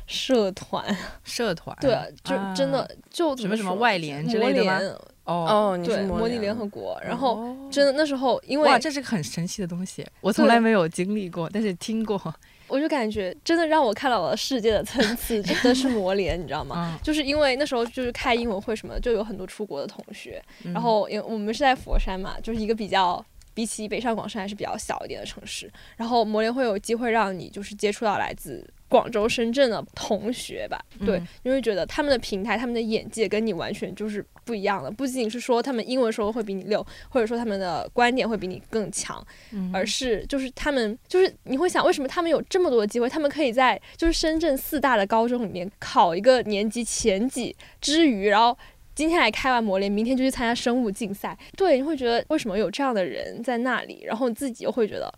[0.07, 0.85] 社团，
[1.25, 1.77] 社团？
[1.81, 2.55] 对，就啊。
[2.55, 4.79] 真的就什么什么外联之类的吗？
[5.25, 7.69] 哦，哦，你是对，模拟联联合国，然后哦。
[7.71, 12.21] 真的那时候因为哇，这是个很神奇的东西，我从来没有经历过，但是听过。
[12.69, 16.97] 我就感觉真的让我看到了世界的层次，真的是磨联，你知道吗？
[16.97, 20.73] 嗯， 就是因为那时候就是开英文会什么的，就有很多出国的同学，嗯。
[20.73, 43.09] 然后因为我们是在佛山嘛，就是一个比较比起北上广深还是比较小一点的城市，然后磨联会有机会让你就是接触到来自广州、深圳的同学吧，对嗯，因为觉得他们的平台、他们的眼界跟你完全就是不一样的，不仅仅是说他们英文说的会比你溜，或者说他们的观点会比你更强，嗯而是就是他们就是你会想，为什么他们有这么多的机会？
[43.09, 48.57] 他们可以在就是深圳四大的高中里面考一个年级前几之余，然后
[48.95, 51.37] 今天来开完模联，明天就去参加生物竞赛。
[51.57, 54.05] 对，你会觉得为什么有这样的人在那里？
[54.07, 55.13] 然后你自己又会觉得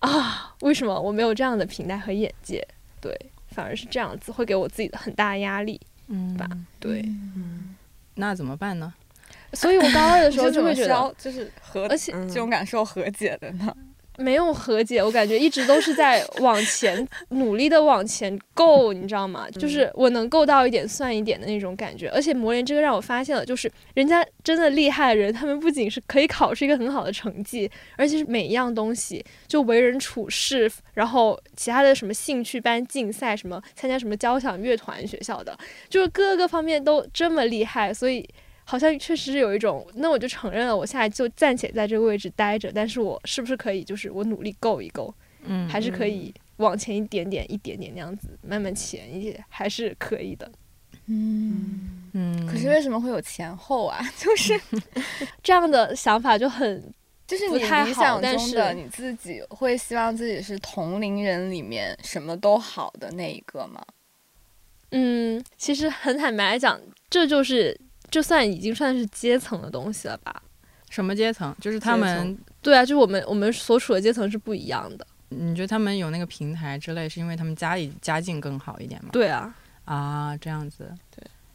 [0.00, 2.66] 啊，为什么我没有这样的平台和眼界？
[3.04, 5.78] 对，反而是这样子，会给我自己的很大压力。
[6.08, 6.48] 嗯吧
[6.80, 7.04] 对，
[8.14, 8.92] 那怎么办呢？
[9.52, 13.76] 所以我高二的时候 就会觉得，就是和而且嗯这种感受和解的呢？
[14.16, 19.48] 没有和解，我感觉一直都是在往前努力的往前够， 你知道吗？
[19.50, 22.08] 就是我能够到一点算一点的那种感觉。
[22.10, 38.28] 而且磨练这个让我发现了，就是人家真的厉害的人，他们不仅是可以考出一个很好的成绩，而且是每一样东西，就为人处事，然后其他的什么兴趣班、竞赛，什么参加什么交响乐团，学校的，就是各个方面都这么厉害，所以。
[38.64, 50.50] 好像确实是有一种，那我就承认了，我现在就暂且在这个位置待着，但是我是不是可以，就是我努力够一够，嗯还是可以往前一点点、一点点那样子，慢慢前一点，还是可以的。
[51.06, 54.00] 嗯，嗯，可是为什么会有前后啊？
[54.16, 54.58] 就是
[55.42, 56.82] 这样的想法就很
[57.26, 63.84] 就是你不太好理想但中的是你自己会希望自己是同龄人里面什么都好的那一个吗？
[64.92, 67.78] 嗯，其实很坦白来讲，这就是
[68.14, 70.40] 这算已经算是阶层的东西了吧？
[70.88, 71.52] 什么阶层？
[71.60, 75.04] 就是他们，对啊，就是我们我们所处的阶层是不一样的。
[75.30, 79.10] 你觉得他们有那个平台之类，是因为他们家里家境更好一点吗？
[79.10, 79.52] 对啊，
[79.84, 80.94] 啊，这样子，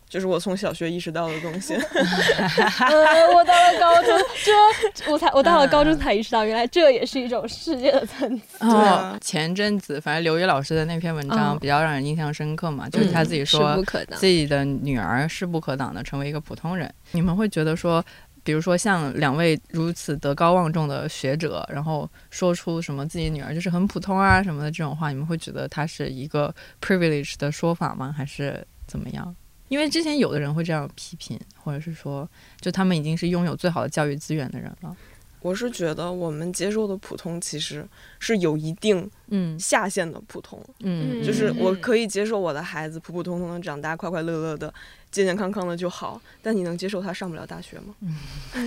[0.09, 1.75] 就是我从小学意识到的东西。
[1.77, 8.57] 呃，我到了高中，这我才我到了高中才意识到，原来这也是一种世界的层次。
[8.59, 13.81] 对啊哦，前阵子反正刘宇老师的那篇文章嗯比较让人印象深刻嘛，就是他自己说
[14.17, 14.25] 自。
[14.25, 16.91] 己的女儿势不可挡的成为一个普通人。
[17.11, 18.03] 你们会觉得说，
[18.43, 28.13] 比如说像两位如此德高望重的学者，然后说出什么自己女儿就是很普通啊什么的这种话，你们会觉得他是一个 privilege 的说法吗？
[28.15, 29.35] 还是怎么样？
[29.69, 32.29] 因为之前有的人会这样批评，或者是说，
[32.59, 34.95] 就他们已经是拥有最好的教育资源的人了。
[35.41, 37.87] 我是觉得我们接受的普通其实
[38.19, 44.73] 是有一定嗯下限的普通，嗯，就是我嗯可以接受我的孩子普普通通的长大，快快乐乐的、
[45.09, 46.21] 健健康康的就好。
[46.41, 47.95] 但你能接受他上不了大学吗？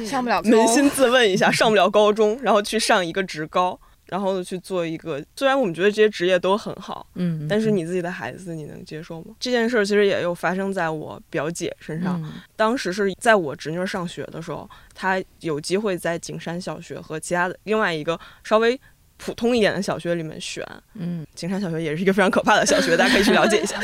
[0.07, 9.35] 上不了扪心自问一下，上不了高中，然后去上一个职高，然后去做一个，虽然我们觉得这些职业都很好，嗯，但是你自己的孩子你能接受吗？
[9.41, 12.21] 这件事儿其实也有发生在我表姐身上。
[12.23, 18.81] 嗯当时是在我侄女儿上学的时候，她有机会在景山小学和其他的另外一个稍微
[19.25, 20.67] 普通一点的小学里面选。
[20.95, 23.81] 嗯景山小学也是一个非常可怕的小学， 大家可以去了解一下，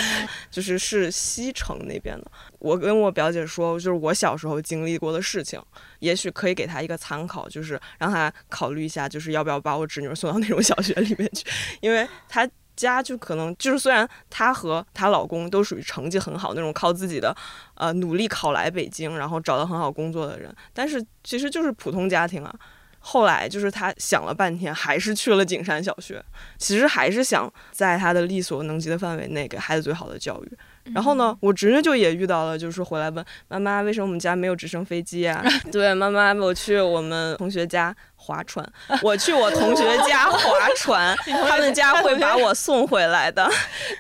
[0.51, 2.31] 就是是西城那边的。
[2.59, 5.63] 我跟我表姐说，就是我小时候经历过的事情，
[6.01, 11.47] 也许可以给她一个参考，就是让她考虑一下，就是要不要把我侄女儿送到那种小学里面去，
[11.81, 12.49] 因为她。
[12.79, 17.37] 家就可能就是，虽然她和她老公都属于成绩很好那种，靠自己的
[17.75, 22.55] 呃努力考来北京，然后找到很好工作的人，但是其实就是普通家庭啊。
[23.11, 26.23] 后来就是他想了半天，还是去了景山小学，
[26.59, 30.59] 其实还是想在他的力所能及的范围内给孩子最好的教育。
[30.95, 35.43] 然后呢，我侄女就也遇到了，就是回来问妈妈，为什么我们家没有直升飞机啊？
[35.73, 38.67] 对，妈妈，我去我们同学家划船，
[39.03, 40.39] 我去我同学家划
[40.77, 41.17] 船，
[41.49, 43.51] 他们家会把我送回来的。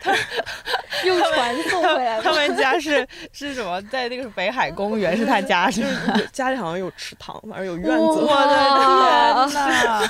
[1.06, 3.80] 用船送回来他们家是是什么？
[3.90, 6.20] 在那个北海公园是他家是吗？
[6.32, 7.94] 家里好像有池塘，反正有院子。
[7.96, 10.08] 我的天呐！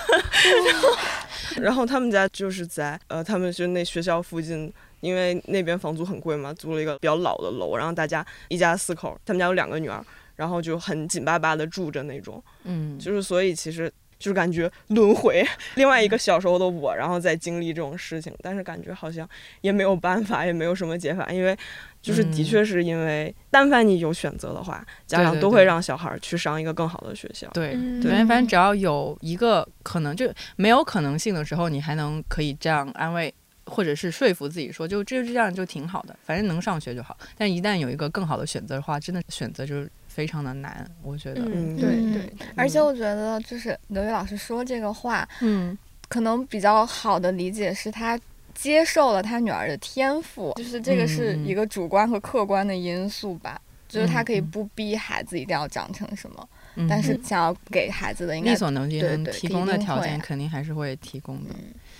[1.61, 10.05] 然后他们家就是在呃，他们就那学校附近，因为那边房租很贵嘛，租了一个比较老的楼，然后大家一家四口，他们家有两个女儿，
[10.37, 13.93] 然后就很紧巴巴的住着那种，嗯，就是所以其实。
[14.19, 19.29] 就是感觉轮回， 另外一个小时候的我，然后再经历这种事情，但是感觉好像
[19.61, 21.57] 也没有办法，也没有什么解法，因为
[22.03, 27.49] 就是的确是因为，但凡你有选择的话，家长都会让小孩儿去上一个更好的学校。
[27.53, 33.33] 对，嗯对，反正只要有一个可能，就没有可能性的时候，你还能可以这样安慰。
[33.71, 37.15] 或者是说服自己说，就这这样就挺好的，反正能上学就好。
[37.37, 41.43] 但一旦有一个更好的选择的话，真的选择就是非常的难，我觉得。
[41.43, 45.79] 嗯，对嗯对，而且我觉得就是刘宇老师说这个话，嗯
[46.09, 48.19] 可能比较好的理解是他
[48.53, 53.61] 接受了他女儿的天赋，就是这个是一个主观和客观的因素吧。
[53.87, 59.01] 就是他可以不逼孩子一定要长成什么，嗯但是想要给孩子的应该力所能及
[59.33, 61.51] 提供的条件，肯定还是会提供的。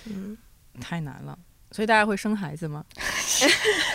[0.07, 0.37] 嗯，
[0.81, 1.39] 太难了，
[1.71, 2.85] 所以大家会生孩子吗？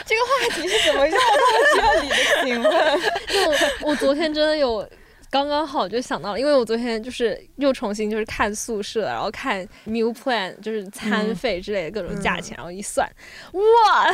[0.06, 2.16] 这个话题是怎么绕到这里的？
[2.44, 4.88] 请问，就我我昨天真的有。
[5.30, 13.10] 刚刚好就想到了，因为我昨天就是又重新就是看宿舍，然后看 meal plan，就是餐嗯费之类的各种价钱，然后一算，
[13.54, 14.06] 哇！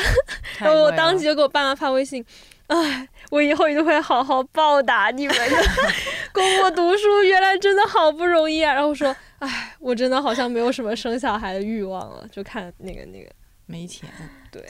[0.59, 2.25] 然 后我当即就给我爸妈发微信，
[2.67, 5.57] 哎，我以后一定会好好报答你们的，
[6.31, 8.73] 供我读书，原来真的好不容易啊！
[8.73, 13.29] 然后说，哎，我真的好像没有什么生小孩的欲望了，就看那个那个
[13.69, 14.09] 没钱。
[14.51, 14.63] 对，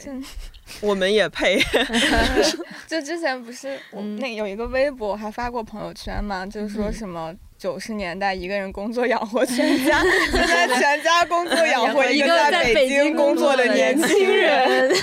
[0.82, 1.58] 我们也配。
[2.86, 14.94] 就之前不是我嗯那有一个微博，我还发过朋友圈嘛，就是说嗯什么九十年代一个人工作养活全家， 现在全家工作养活一一个在在北京京工作的年轻人。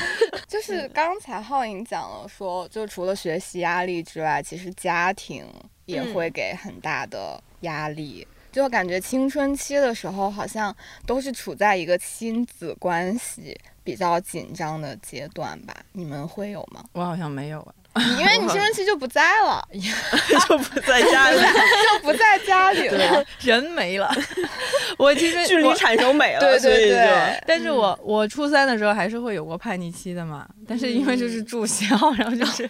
[0.47, 5.43] 就是刚才浩颖讲了说，就除了学习压力之外，其实家庭
[5.85, 8.27] 也嗯会给很大的压力。
[8.49, 10.75] 就感觉青春期的时候，好像
[11.05, 13.55] 都是处在一个亲子关系
[13.87, 15.73] 比较紧张的阶段吧？
[15.93, 16.83] 你们会有吗？
[16.91, 23.25] 我好像没有啊，因为你青春期就不在了， 就不在家里， 就不在家里了。
[23.39, 24.13] 人没了。
[24.99, 32.69] 我其实距离产生美了，对对对，但是我我初三的时候还是会有过叛逆期的嘛，但是因为就是住校，然后就是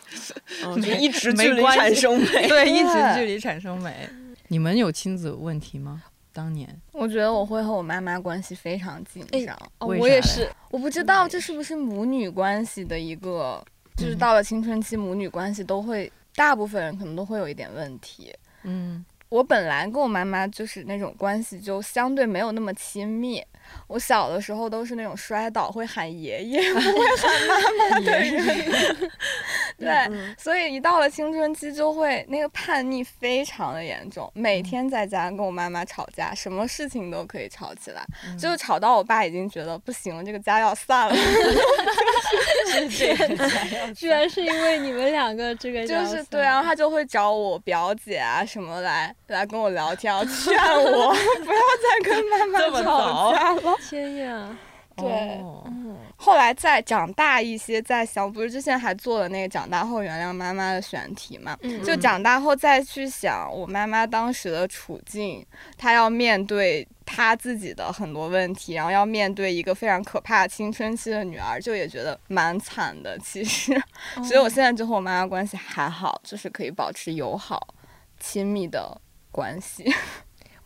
[0.64, 2.48] 嗯就一直没距离关系产生美。
[2.48, 4.08] 对一直距离产生美。
[4.50, 6.04] 你们有亲子问题吗？
[6.38, 9.58] 当年我觉得我会和我妈妈关系非常紧哎张。
[9.80, 13.60] 我也是，我不知道这是不是母女关系的一个，
[13.96, 18.32] 就是到了青春期，母女关系都会，大部分人可能都会有一点问题。
[18.62, 23.44] 嗯，我本来跟我妈妈就是那种关系就相对没有那么亲密。
[23.88, 29.12] 我小的时候都是那种摔倒会喊爷爷， 不会喊妈妈 的人。
[29.78, 38.04] 对，嗯所以一到了青春期就会那个叛逆非常的严重，每天在家跟我妈妈吵架，什么事情都可以吵起来，
[38.40, 41.16] 就吵到我爸已经觉得不行了，这个家要散了。
[43.96, 53.76] 居然是因为你们两个这个就是对，然后他就会找我表姐啊什么来来跟我聊天，劝我不要再跟妈妈吵架了。
[53.90, 54.58] 天呀，
[54.96, 55.64] 对哦
[56.20, 61.56] 后来再长大一些，再想，不是之前还做了那个长大后原谅妈妈的选题嘛？
[61.62, 65.46] 嗯就长大后再去想我妈妈当时的处境，
[65.78, 73.18] 她要面对她自己的很多问题，然后要面对一个非常可怕的青春期的女儿，就也觉得蛮惨的。
[73.20, 73.80] 其实，
[74.24, 77.76] 所以我现在就和我妈妈关系还好，就是可以保持友好、
[78.20, 79.00] 亲密的
[79.32, 79.94] 关系。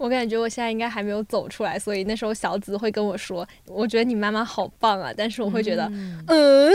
[0.02, 6.72] 我感觉我现在应该还没有走出来，所以那时候小紫会跟我说，我觉得你妈妈好棒啊，但是我会觉得，嗯嗯，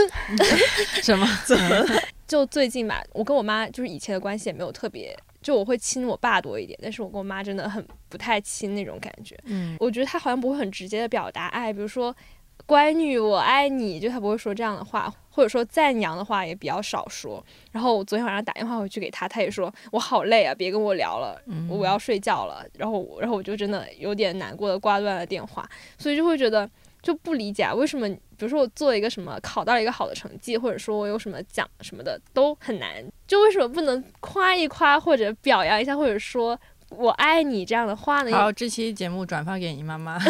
[1.03, 1.27] 什么？
[2.25, 9.37] 就最近吧，我跟我妈就是以前的关系也没有特别，就我会亲我爸多一点，但是我跟我妈真的很不太亲那种感觉。
[9.45, 12.13] 嗯我觉得她好像不会很直接的表达爱，比如说
[12.67, 17.43] “乖女，我爱你”，就他不会说这样的话，或者说赞扬的话也比较少说。
[17.71, 22.63] 然后我昨天晚上打电话回去给他，他也说我好累啊，别跟我聊了，嗯我要睡觉了。
[22.77, 26.69] 然后然后我就真的有点难过的挂断了电话，所以就会觉得
[27.01, 36.59] 就不理解啊，为什么比如说我做一个什么考到了一个好的成绩，或者说我有什么奖什么的都很难，就为什么不能夸一夸或者表扬一下，或者说
[36.89, 38.31] 我爱你这样的话呢？
[38.35, 40.19] 好，这期节目转发给你妈妈。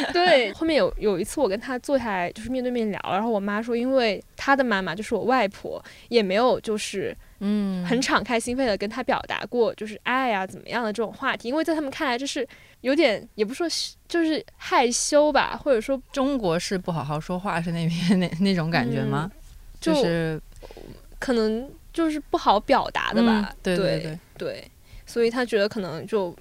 [0.12, 12.46] 对，后面有有一次我跟他坐下来就是面对面聊，然后我妈说，因为她的妈妈就是我外婆，也没有就是嗯，很敞开心扉的跟他表达过就是爱啊怎么样的这种话题，因为在他们看来就是
[12.80, 13.66] 有点也不说
[14.08, 19.30] 就是害羞吧，或者说中国式不好好说话是那边 那那种感觉吗？
[19.80, 20.40] 就就是
[21.18, 24.70] 可能就是不好表达的吧，嗯对对对，对。
[25.06, 26.36] 所以他觉得可能就嗯，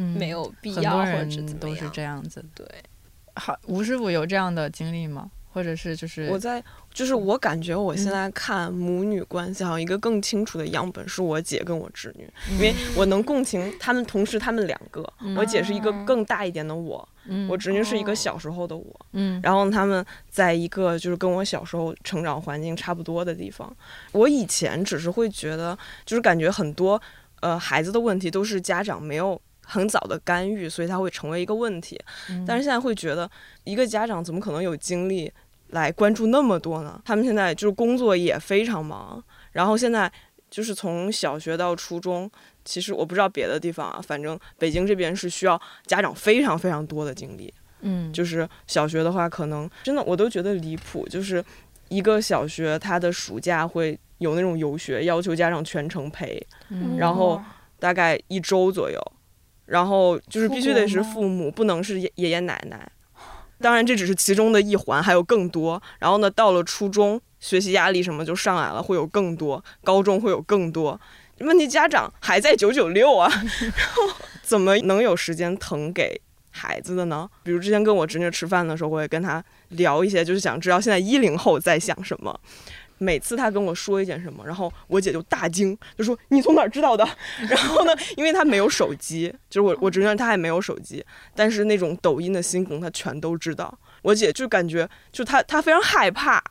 [0.00, 1.88] 没有必要或者都是。
[1.90, 2.44] 这样子。
[2.54, 2.66] 对，
[3.34, 5.30] 好，吴师傅有这样的经历吗？
[5.50, 15.02] 或者是就是我在就是我感觉我现在看母女关系，好像一个更清楚的样本是我姐跟我侄女，因为我能共情他们，同时他们两个，
[15.36, 23.74] 我姐是一个更大一点的我，嗯我侄女是一个小时候的我，嗯然后他们在一个就是跟我小时候成长环境差不多的地方。
[24.12, 27.00] 我以前只是会觉得，就是感觉很多
[27.40, 32.00] 呃孩子的问题都是家长没有很早的干预，所以他会成为一个问题。
[32.30, 33.30] 嗯但是现在会觉得，
[33.64, 35.30] 一个家长怎么可能有精力
[35.68, 37.00] 来关注那么多呢？
[37.04, 40.10] 他们现在就是工作也非常忙，然后现在
[40.50, 42.30] 就是从小学到初中。
[42.64, 47.52] 其实我不知道别的地方啊，反正北京这边是需要家长非常非常多的精力。
[47.80, 51.42] 嗯就是小学的话，可能真的我都觉得离谱，就是
[51.88, 57.40] 一个小学他的暑假会有那种游学，要求家长全程陪，嗯然后
[57.78, 59.00] 大概一周左右，
[59.68, 62.90] 然后就是必须得是父母，不能是爷爷爷奶奶。
[63.60, 65.82] 当然这只是其中的一环，还有更多。
[65.98, 71.00] 然后呢，到了初中，学习压力什么就上来了，会有更多；高中会有更多。
[71.40, 73.28] 问题家长还在九九六啊，
[73.76, 74.02] 然后
[74.42, 77.28] 怎么能有时间腾给孩子的呢？
[77.42, 82.38] 比如之前跟我侄女吃饭的时候，我也跟她聊一些，就是想知道现在一零后在想什么。
[82.98, 87.08] 每次他跟我说一件什么，然后我姐就大惊，就说：“你从哪儿知道的？”
[87.48, 93.76] 然后呢，因为他没有手机，就是我我侄女她也没有手机，但是那种抖音的新梗她全都知道。
[94.02, 96.42] 我姐就感觉就她她非常害怕，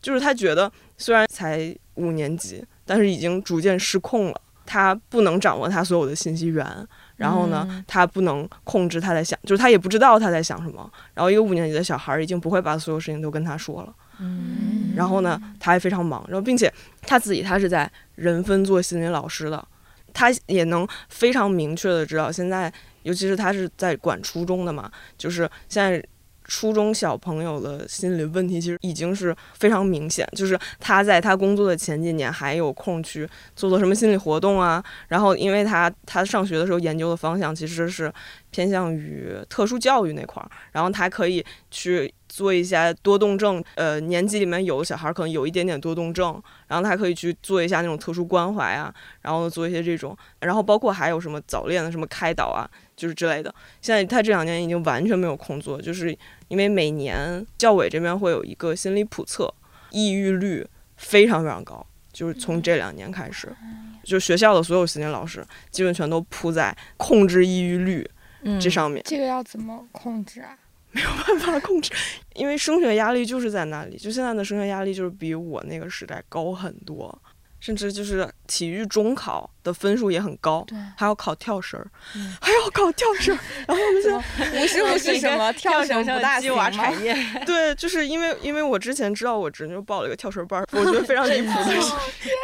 [0.00, 4.40] 就是她觉得虽然才五年级，但是已经逐渐失控了。
[4.68, 6.66] 她不能掌握她所有的信息源，
[7.14, 10.90] 然后呢，嗯她不能控制她在想，就是她也不知道她在想什么。
[11.14, 13.94] 然后一个五年级的小孩儿已经不会把所有事情都跟他说了。
[14.18, 16.72] 嗯然后呢，他还非常忙，然后并且
[17.02, 19.64] 他自己他是在人分做心理老师的，
[20.12, 22.72] 他也能非常明确的知道现在，
[23.02, 26.02] 尤其是他是在管初中的嘛，就是现在
[26.48, 38.12] 初中小朋友的心理问题其实已经是非常明显，就是他在他工作的前几年还有空去做做什么心理活动啊，然后因为他他上学的时候研究的方向其实是
[38.50, 53.54] 偏向于特殊教育那块儿，然后他可以去做一下多动症，呃，年级里面有的小孩可能有一点点多动症，然后他可以去做一下那种特殊关怀啊，然后做一些这种，然后包括还有什么早恋的什么开导啊，就是之类的。
[53.80, 56.16] 现在他这两年已经完全没有空做，就是
[56.48, 59.52] 因为每年教委这边会有一个心理普测，
[59.90, 60.66] 抑郁率
[60.96, 63.54] 非常非常高，就是从这两年开始，
[64.02, 68.08] 就学校的所有心理老师基本全都扑在控制抑郁率
[68.42, 69.02] 嗯这上面。
[69.04, 70.56] 这个要怎么控制啊？
[70.96, 71.92] 没有办法控制，
[72.34, 77.22] 因为升学压力就是在那里，就现在的升学压力就是比我那个时代高很多，
[77.60, 86.50] 甚至就是体育中考的分数也很高，对，还要考跳绳儿，嗯还要考跳绳儿， 然后我们现在不是 不是什么跳绳不大鸡？
[86.50, 91.92] 娃产业， 对，就是因为因为我之前知道我侄女报了一个跳绳班儿，我觉得非常离谱的是，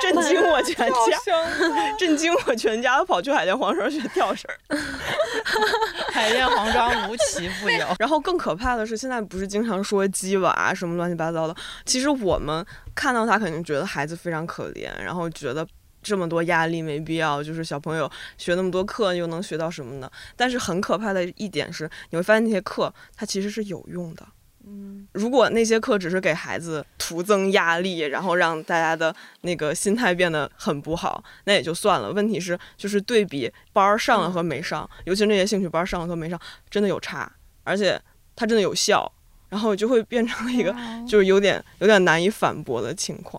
[0.03, 0.97] 震惊我全家，
[1.99, 4.79] 震惊我全家，跑去海淀黄庄学跳绳儿。
[6.13, 7.87] 海淀黄庄无奇不有。
[7.99, 11.55] 然后更可怕的是，现在不是经常说鸡娃什么乱七八糟的，
[11.85, 15.66] 其实我们看到他肯定觉得孩子非常可怜，然后觉得。
[16.05, 20.11] 这么多压力没必要，就是小朋友学那么多课又能学到什么呢？
[20.34, 24.26] 但是很可怕的一点是，你会发现那些课它其实是有用的。
[24.66, 32.11] 嗯，如果那些课只是给孩子徒增压力，然后让大家的那个心态变得很不好，那也就算了。
[32.11, 36.36] 问题是，就是对比班上了和没上，尤其是那些兴趣班上了和没上，
[36.68, 37.32] 真的有差，
[37.62, 38.03] 而且
[38.34, 39.12] 它真的有效，
[39.53, 40.75] 然后就会变成了一个
[41.07, 43.39] 就是有点有点难以反驳的情况。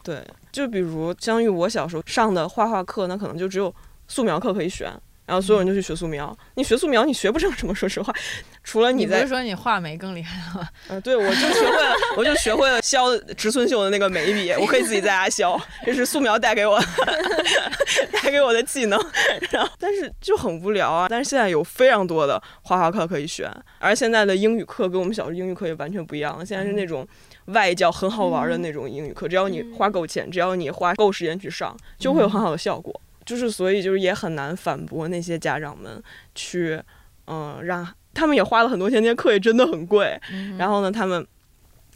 [0.00, 3.74] 对，就比如相当于我小时候上的画画课，那可能就只有
[4.06, 4.92] 素描课可以选，
[5.26, 6.36] 然后所有人就去学素描。
[6.54, 8.12] 你学素描，你学不成什么，说实话，
[8.62, 10.68] 除了在你不是说你画眉更厉害了吗？
[10.88, 16.78] 呃，对，我就学会了，我就学会了削植村秀的那个眉笔，我可以自己在家削，这是素描带给我
[18.22, 18.98] 带给我的技能。
[19.50, 21.06] 然后，但是就很无聊啊。
[21.08, 26.44] 但是现在有非常多的画画课可以选，而现在的英语课跟我们小时候英语课也完全不一样了。
[26.44, 27.06] 现在是那种
[27.46, 33.00] 外教很好玩的那种英语课，只要你花够钱，只要你花够时间去上，就会有很好的效果。
[33.24, 36.02] 就是所以就是也很难反驳那些家长们
[36.34, 36.80] 去，
[37.26, 40.20] 嗯、让他们也花了很多钱，那些课也真的很贵。
[40.58, 41.26] 然后呢，他们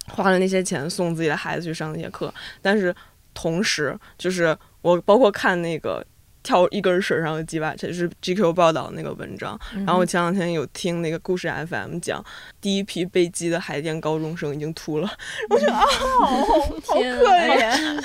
[0.08, 2.94] 花了那些钱送自己的孩子去上那些课，但是
[3.34, 6.04] 同时就是我包括看那个。
[6.49, 9.61] 跳一根绳上的鸡巴，这是 GQ 报道那个文章。
[9.74, 12.24] 然后我前两天有听那个故事 FM 讲，
[12.59, 15.11] 第一批被击的海淀高中生已经秃了，
[15.51, 18.01] 我觉得啊，好好可啊，怜！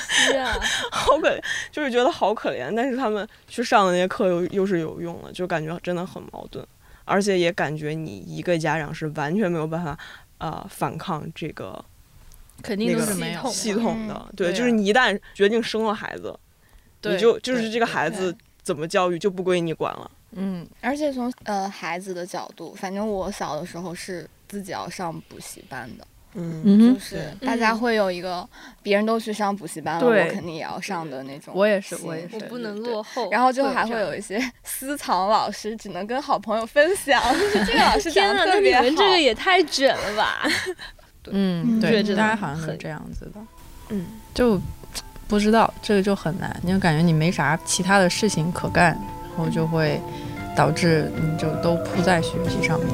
[0.92, 1.42] 好 可怜，
[1.72, 2.74] 就是觉得好可怜。
[2.76, 6.66] 但是他们去上的那些课又又是有用了，就感觉真的很矛盾，
[7.06, 9.98] 而且也感觉你一个家长是完全没有办法
[10.40, 11.82] 呃反抗这个
[12.62, 14.26] 肯定那个都是没有系统的。
[14.36, 16.36] 对，就是你一旦决定生了孩子，对
[17.12, 20.10] 你就就是这个孩子怎么教育就不归你管了。
[20.36, 28.48] 嗯，而且从呃孩子的角度，反正我小的时候是自己要上补习班的，嗯就是大家会有一个
[28.82, 31.54] 别人都去上补习班了，我肯定也要上的那种。
[31.56, 32.40] 我也是，我也是我。
[32.48, 33.30] 不能落后。
[33.30, 38.82] 然后就还会有一些 私藏老师，只能跟好朋友分享，就 是这个老师讲的特别好。
[38.82, 40.48] 你们这个也太卷了吧！
[41.30, 43.40] 嗯，对，大家好像是很这样子的，
[43.90, 44.60] 嗯，就
[45.34, 48.96] 不知道这个就很难，你就感觉你没啥其他的事情可干，
[49.36, 50.00] 然后就会
[50.56, 52.88] 导致你就都扑在学习上面。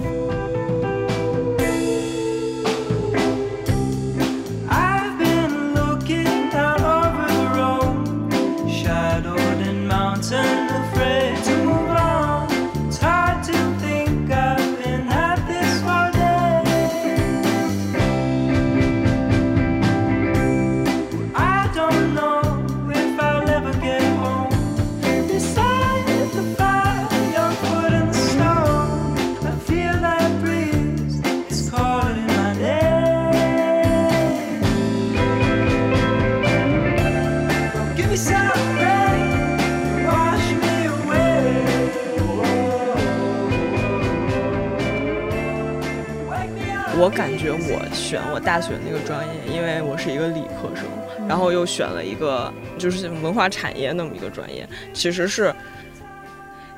[47.09, 50.85] 我感觉我选我大学那个专业，因为我是一个理科生，
[51.27, 55.51] 然后又选了一个就是文化产业那么一个专业，其实是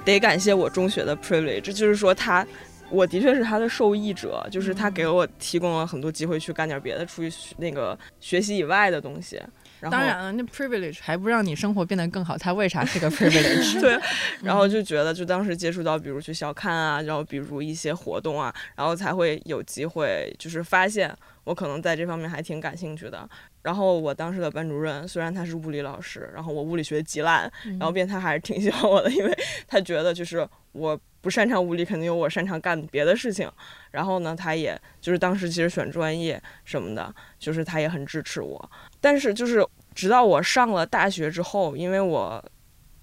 [0.05, 2.47] 得感谢我中学的 privilege，就是说他。
[2.89, 9.41] 我的确是他的受益者，就是他给我提供了很多机会去干点别的，出去那个学习以外的东西。
[9.81, 13.81] 然后当然了，那 privilege 还不让你生活变得更好，它为啥是个 privilege？
[13.81, 13.99] 对，
[14.43, 21.11] 然后就觉得，就当时接触到，比如去校刊啊，然后比如一些活动啊，然后才会有机会，就是发现
[21.45, 23.27] 我可能在这方面还挺感兴趣的。
[23.63, 29.35] 然后我当时的班主任虽然他是物理老师，然后我物理学极烂，然后变他还是挺喜欢我的，因为
[29.67, 33.49] 他觉得就是我不擅长物理，肯定有我擅长干别的事情。
[33.91, 38.71] 然后呢，他也就是当时其实选专业什么的，就是他也很支持我。
[38.99, 42.43] 但是就是直到我上了大学之后，因为我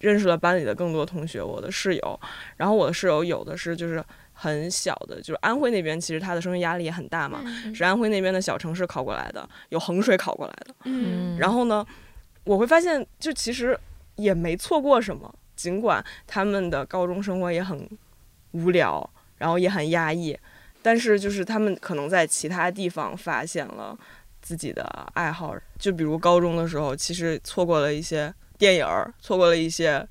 [0.01, 2.21] 认识了班里的更多同学，我的室友，
[2.57, 4.03] 然后我的室友有的是就是
[4.33, 7.43] 很小的，就是安徽那边其实他的升学压力也很大嘛，
[7.75, 10.75] 是安徽那边的小城市考过来的，有衡水考过来的。
[10.85, 11.85] 嗯然后呢，
[12.45, 13.79] 我会发现就其实
[14.16, 17.87] 也没错过什么，尽管他们的高中生活也很
[18.53, 20.38] 无聊，然后也很压抑，
[20.82, 23.96] 但是就是他们可能在其他地方发现了
[24.40, 24.84] 自己的
[25.14, 30.07] 爱好，就比如高中的时候，其实错过了一些电影儿，错过了一些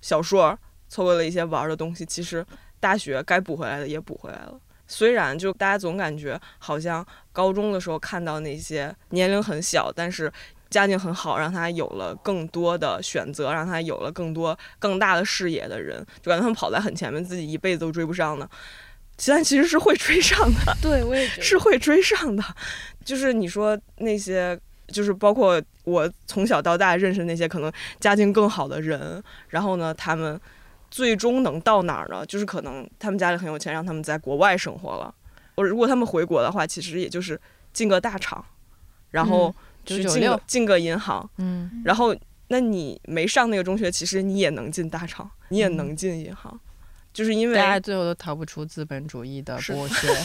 [0.00, 0.58] 小说，
[0.88, 2.44] 错过了一些玩的东西，其实
[2.78, 4.60] 大学该补回来的也补回来了。
[4.86, 10.30] 虽然就大家总感觉好像高中的时候看到那些年龄很小，但是
[10.70, 18.48] 家境很好，让他有了更多的选择，让他有了更多更大的视野的人，就感觉他们跑在很前面，自己一辈子都追不上的。
[19.26, 22.42] 但其实是会追上的， 对，我也觉得是会追上的。
[23.04, 24.58] 就是你说那些，
[24.88, 30.40] 就是包括我从小到大认识那些可能家境更好的人，然后呢，他们
[30.90, 32.24] 最终能到哪儿呢？
[32.24, 35.14] 就是可能他们家里很有钱，让他们在国外生活了。
[35.56, 37.38] 我如果他们回国的话，其实也就是
[37.74, 38.42] 进个大厂，
[39.10, 39.54] 然后
[39.84, 42.14] 去进个进个银行，嗯，然后
[42.48, 46.58] 那你没上那个中学，其实你也能进大厂，你也能进银行，
[47.12, 50.08] 就是因为大家最后都逃不出资本主义的剥削。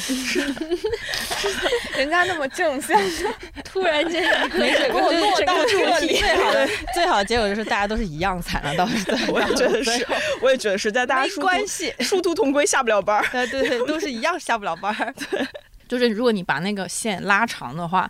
[1.98, 3.00] 人家那么正向，
[3.64, 4.22] 突然间
[4.58, 10.06] 没准给我落到个主这里最好的最好的结果就是大家都是一样惨了，到时候 我也觉得是，
[10.42, 13.26] 我也觉得是在大家没殊关系，殊途同归，下不了班儿。
[13.32, 15.14] 对对对，都是一样下不了班儿。
[15.32, 15.48] 对，
[15.88, 18.10] 就是如果你把那个线拉长的话，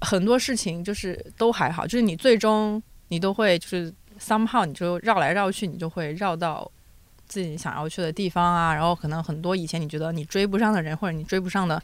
[0.00, 6.70] 很多事情就是都还好，就是你最终你都会就是 somehow 你就绕来绕去，你就会绕到
[7.26, 8.74] 自己想要去的地方啊。
[8.74, 11.82] 然后可能很多以前你觉得你追不上的人，或者你追不上的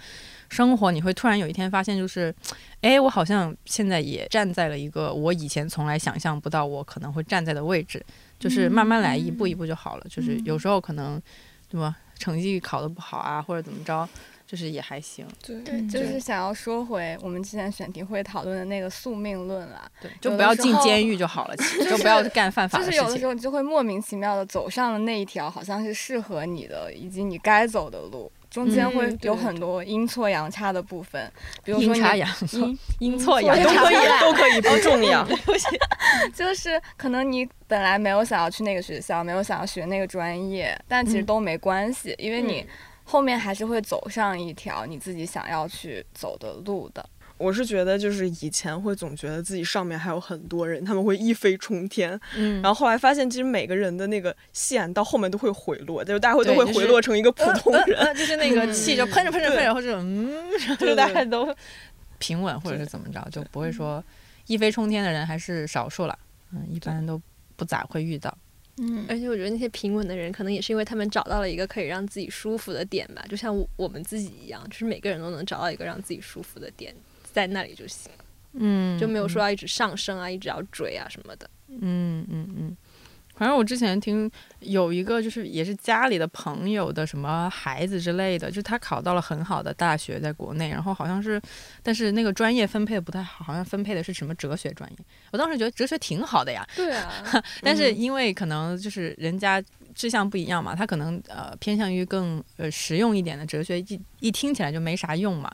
[0.49, 2.35] 生活，你会突然有一天发现，就是，
[2.81, 8.05] 哎，我好像现在也站在了一个我以前从来想象不到我可能会站在的位置。
[8.37, 10.07] 就是慢慢来，一步一步就好了。
[10.11, 11.23] 就是有时候可能，
[11.69, 11.97] 对吧？
[12.19, 14.07] 成绩考得不好啊，或者怎么着，
[14.47, 15.27] 就是也还行。
[15.45, 19.91] 对对，就是想要说回我们之前选题会讨论的那个宿命论啦。
[20.01, 23.27] 对，就不要进监狱就好了，其实就不要干犯法的事情就是有的时。
[23.27, 31.33] 候你就会莫名其妙的走上了那一条好像是适合你的，以及你该走的路，中间会有很多阴错阳差的部分，
[31.65, 35.27] 比如说阴差阳错阴，阴错阳差都可以，都可以，不重要。
[36.35, 42.65] 就是可能你本来没有想要去那个学校，没有想要学那个专业，但其实嗯都没关系，因为你
[43.05, 47.09] 后面还是会走上一条你自己想要去走的路的。
[47.37, 57.99] 我是觉得，就是以前会总觉得自己上面还有很多人，他们会一飞冲天，嗯，然后后来发现，其实每个人的那个线到后面都会回落，就是大家会都会回落成一个普通人。
[57.99, 60.31] 呃就是那个气就喷着喷着喷着，或者嗯，
[60.67, 61.53] 然后就大家都
[62.19, 64.03] 平稳或者是怎么着，就不会说
[64.47, 66.17] 一飞冲天的人还是少数了。
[66.53, 67.21] 嗯，一般都
[67.57, 68.33] 不咋会遇到。
[68.79, 69.05] 嗯。
[69.09, 76.95] 而且我觉得那些平稳的人，可能也是因为他们找到了一个可以让自己舒服的点吧，就像我我们自己一样，就是每个人都能找到一个让自己舒服的点，
[77.33, 78.11] 在那里就行，
[78.55, 81.49] 嗯就没有说要一直上升啊，一直要追啊什么的。
[81.69, 82.77] 嗯嗯嗯，
[83.37, 84.31] 反正我之前听
[84.61, 91.41] 有一个就是也是家里的朋友的什么孩子之类的，就是他考到了很好的大学，在国内，然后好像是，
[91.83, 94.99] 但是那个专业分配的不太好，好像分配的是什么哲学专业。
[95.33, 97.13] 我当时觉得哲学挺好的呀，对啊，
[97.61, 99.63] 但是因为可能就是人家
[99.95, 105.51] 志向不一样嘛，他可能呃偏向于更呃实用一点的哲学，一一听起来就没啥用嘛。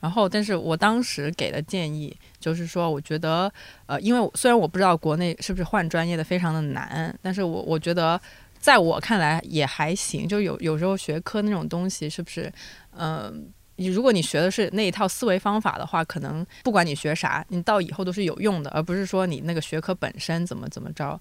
[0.00, 3.52] 然后，但是我当时给的建议就是说，我觉得
[3.86, 8.20] 呃，因为虽然我不知道国内是不是换专业的非常的难，但是我我觉得
[8.58, 10.28] 在我看来也还行。
[10.28, 12.52] 就有有时候学科那种东西，是不是
[12.92, 13.22] 嗯？
[13.22, 13.32] 呃
[13.80, 21.16] 你如果你学的是那一套思维方法的话，可能不管你学啥，你到以后都是有用的，而不是说你那个学科本身怎么怎么着。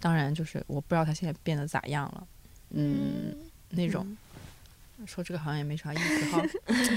[0.00, 2.26] 当然，就是我不知道他现在变得咋样了，
[2.70, 3.32] 嗯，
[3.68, 4.04] 那种。
[5.06, 6.42] 说这个好像也没啥意思哈。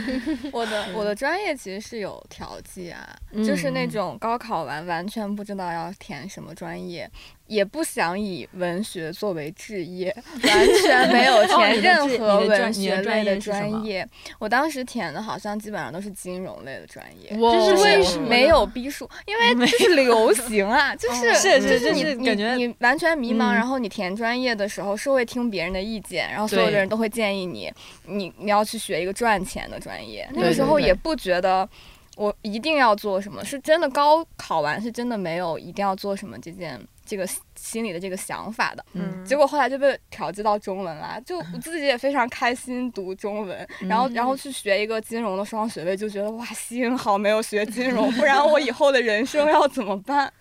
[0.51, 7.09] 我的我的专业其实是有调剂啊，就是那嗯种高考完完全不知道要填什么专业，
[7.47, 14.07] 也不想以文学作为职业， 完全没有哦填任何文学类的专业。
[14.39, 17.37] 我当时填的好像基本上都是金融类的专业。
[17.37, 27.71] 哇这是为什么没有逼数，因为就是流行啊， 就是是就是你你你完全迷茫，嗯然后你填专业的时候是会听别人的意见，然后所有的人都会建议你，
[28.05, 30.27] 你你要去学一个赚钱的专业。
[30.33, 31.67] 那个时候也不觉得
[32.15, 38.85] 我一定要做什么，是真的高考完是真的没有一定要做什么这件这个心里的这个想法的。
[38.93, 50.31] 嗯结果后来就被调剂到中文啦，就我自己也非常开心读中文，然后然后去学一个金融的双学位，就觉得哇，幸好没有学金融， 不然我以后的人生要怎么办？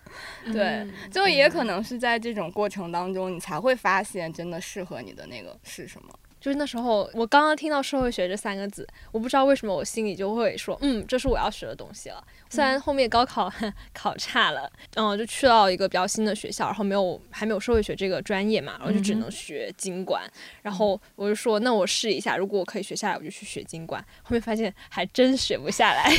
[0.51, 6.09] 对，就也可能是在这种过程当中，你才会发现真的适合你的那个是什么。
[6.43, 12.21] 就是那时候，我刚刚听到社会学这三个字，我不知道为什么我心里就会说，嗯，这是我要学的东西了。
[12.49, 13.49] 虽然后面高考
[13.95, 20.29] 考差了，嗯，就去到一个比较新的学校，然后没有还没有社会学这个专业嘛，然后就只能学经管。
[20.61, 24.05] 然后我就说，那我试一下，如果我可以学下来，我就去学经管。
[24.21, 26.13] 后面发现还真学不下来，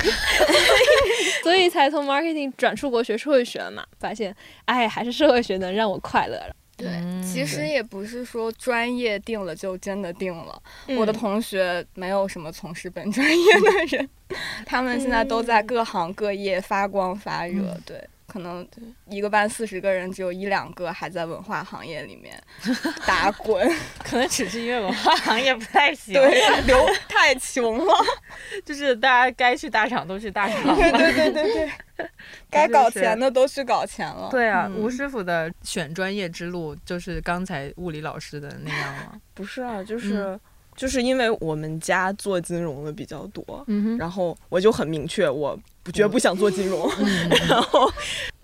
[1.45, 3.85] 所以才从 marketing 转出国学社会学了嘛。
[4.01, 6.57] 发现，哎，还是社会学能让我快乐了。
[6.77, 10.61] 对，嗯其实也不是说专业定了就真的定了。
[10.89, 14.09] 嗯我的同学没有什么从事本专业的人，
[14.67, 17.63] 他们现在都在各行各业发光发热。
[17.75, 18.67] 嗯对，可能
[19.07, 22.37] 一个班四十个人，只有一两个还在文化行业里面
[23.07, 23.65] 打滚。
[24.03, 27.95] 可能只是因为文化行业不太行，对，流太穷了。
[28.67, 30.61] 就是大家该去大厂都去大厂。
[30.75, 32.11] 对对对对对，
[32.51, 34.29] 该搞钱的都去搞钱了。
[34.33, 39.13] 对啊，嗯吴师傅的选专业之路就是刚才物理老师的那样吗？
[39.33, 40.37] 不是啊，就是、
[40.77, 46.89] 就是因为我们家做金融的比较多，嗯然后我就很明确，我不绝不想做金融。
[47.49, 47.91] 然后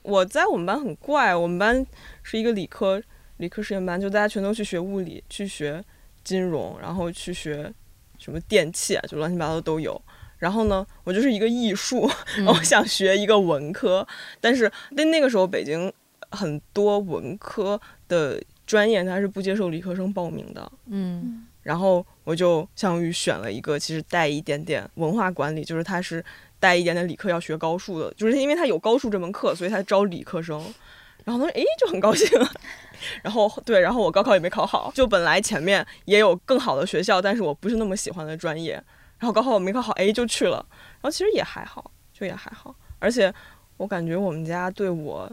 [0.03, 1.85] 我在我们班很怪，我们班
[2.23, 3.03] 是一个理科
[3.39, 5.83] 理科实验班，就大家全都去学物理，去学
[6.23, 7.73] 金融，然后去学
[8.19, 10.01] 什么电器啊，就乱七八糟都有。
[10.39, 12.09] 然后呢，我就是一个艺术，
[12.39, 14.07] 嗯我想学一个文科，
[14.41, 15.93] 但是那那个时候北京
[16.31, 17.79] 很多文科
[18.09, 26.25] 的专业它是不接受理科生报名的，嗯然后我就相当于选了一个其实带一点点文化管理，就是它是
[26.61, 30.57] 带一点点理科要学高数的，就是因为它有高数这门课，所以它招理科生。
[31.25, 32.29] 然后他说，诶，就很高兴。
[33.23, 38.75] 然后对，然后我高考也没考好，就本来前面也有更好的学校，但是我不是那么喜欢的专业。
[39.19, 40.65] 然后高考我没考好，诶，就去了。
[40.71, 42.73] 然后其实也还好，就也还好。
[43.01, 43.33] 而且
[43.77, 45.29] 我感觉我们家对我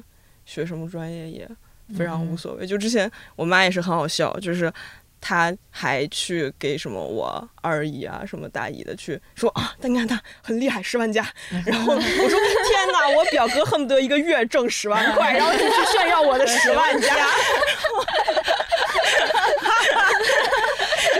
[0.45, 1.47] 学什么专业也
[1.95, 2.65] 非常无所谓。
[2.65, 4.71] 就之前我妈也是很好笑，就是
[5.19, 11.25] 她还去给什么我二姨啊什么大姨的去说啊，但你看他很厉害，十万加。
[11.65, 17.27] 然后我说天哪，我表哥恨不得一个月挣十万块， 然后你去炫耀我的十万加。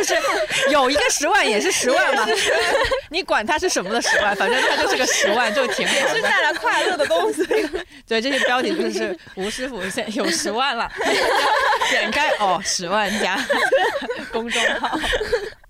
[0.07, 2.25] 就是有一个十万也是十万嘛，
[3.11, 6.15] 你管它是什么的十万，反正它就是个十万，就挺好的。
[6.15, 7.43] 是带来快乐的东西。
[8.07, 10.89] 对，这些标题就是吴师傅现有十万了，
[11.91, 13.37] 点开哦，十万加
[14.31, 14.97] 公众号。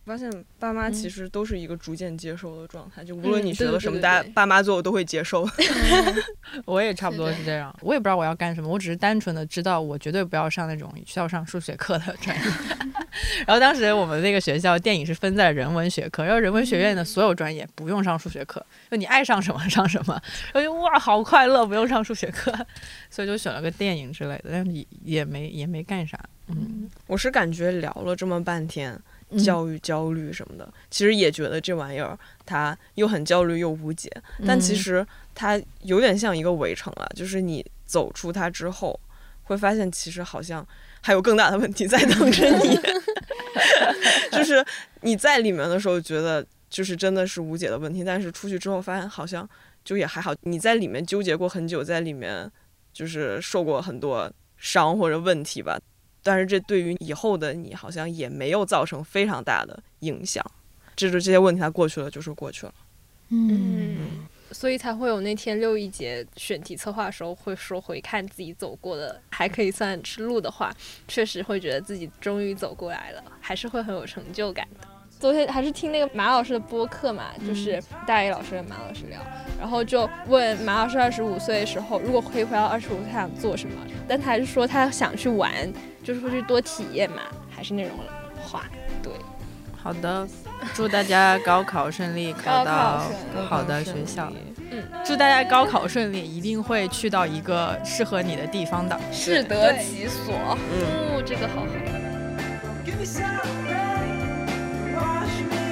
[0.08, 5.48] 发现爸妈其实都是一个逐渐接受的状态，就无论嗯你学了什么，大家爸妈最后都会接受。
[6.66, 12.44] 我也差不多是这样，我也不知道我要干什么，我只是单纯的知道我绝对不要上那种需要上数学课的专业。
[13.46, 20.20] 然后当时我们那个学校电影是分在人文学科，然后人文学院的所有专业不用上数学课，就你爱上什么上什么。
[20.54, 22.54] 我就哇，好快乐，不用上数学课，
[23.10, 26.18] 所以就选了个电影之类的，但是也也没也没干啥。
[26.48, 29.02] 嗯，我是感觉聊了这么半天，嗯
[29.38, 34.10] 教育焦虑什么的，其实也觉得这玩意儿它又很焦虑又无解，
[34.46, 34.76] 但其嗯。
[34.76, 39.00] 实它有点像一个围城了，就是你走出它之后，
[39.44, 40.66] 会发现其实好像
[41.02, 42.80] 还有更大的问题在等着你，
[44.32, 44.66] 就是
[45.02, 49.48] 你在里面的时候觉得就是真的是无解的问题，但是出去之后发现好像
[49.84, 52.52] 就也还好，你在里面纠结过很久，在里面
[52.92, 55.80] 就是受过很多伤或者问题吧。
[56.24, 60.44] 但是这对于以后的你好像也没有造成非常大的影响，
[60.96, 62.74] 这就这些问题它过去了就是过去了。
[63.30, 70.74] 嗯，所以才会有那天六一节选题策划的时候会说回看自己走过的，还可以算是路的话，
[71.08, 74.88] 确实会觉得自己终于走过来了，还是会很有成就感的。
[75.20, 79.20] 昨天还是听那个马老师的播客嘛，就是大一老师跟马老师聊，
[79.60, 83.76] 然后就问马老师二十五岁的时候，如果可以回到二十五岁，他想做什么？
[84.08, 85.52] 但他还是说他想去玩，
[86.08, 87.92] 就是会去多体验嘛，还是那种
[88.42, 88.64] 话，
[89.04, 89.12] 对。
[89.76, 90.26] 好的，
[90.74, 93.04] 祝大家高考顺利，考到
[93.50, 94.32] 好的学校。
[94.72, 100.58] 嗯，祝大家高考顺利，一定会去到一个适合你的地方的，适得其所。
[100.72, 101.68] 嗯，这个好好。
[102.86, 103.26] Give me some
[103.68, 105.67] rain, wash me.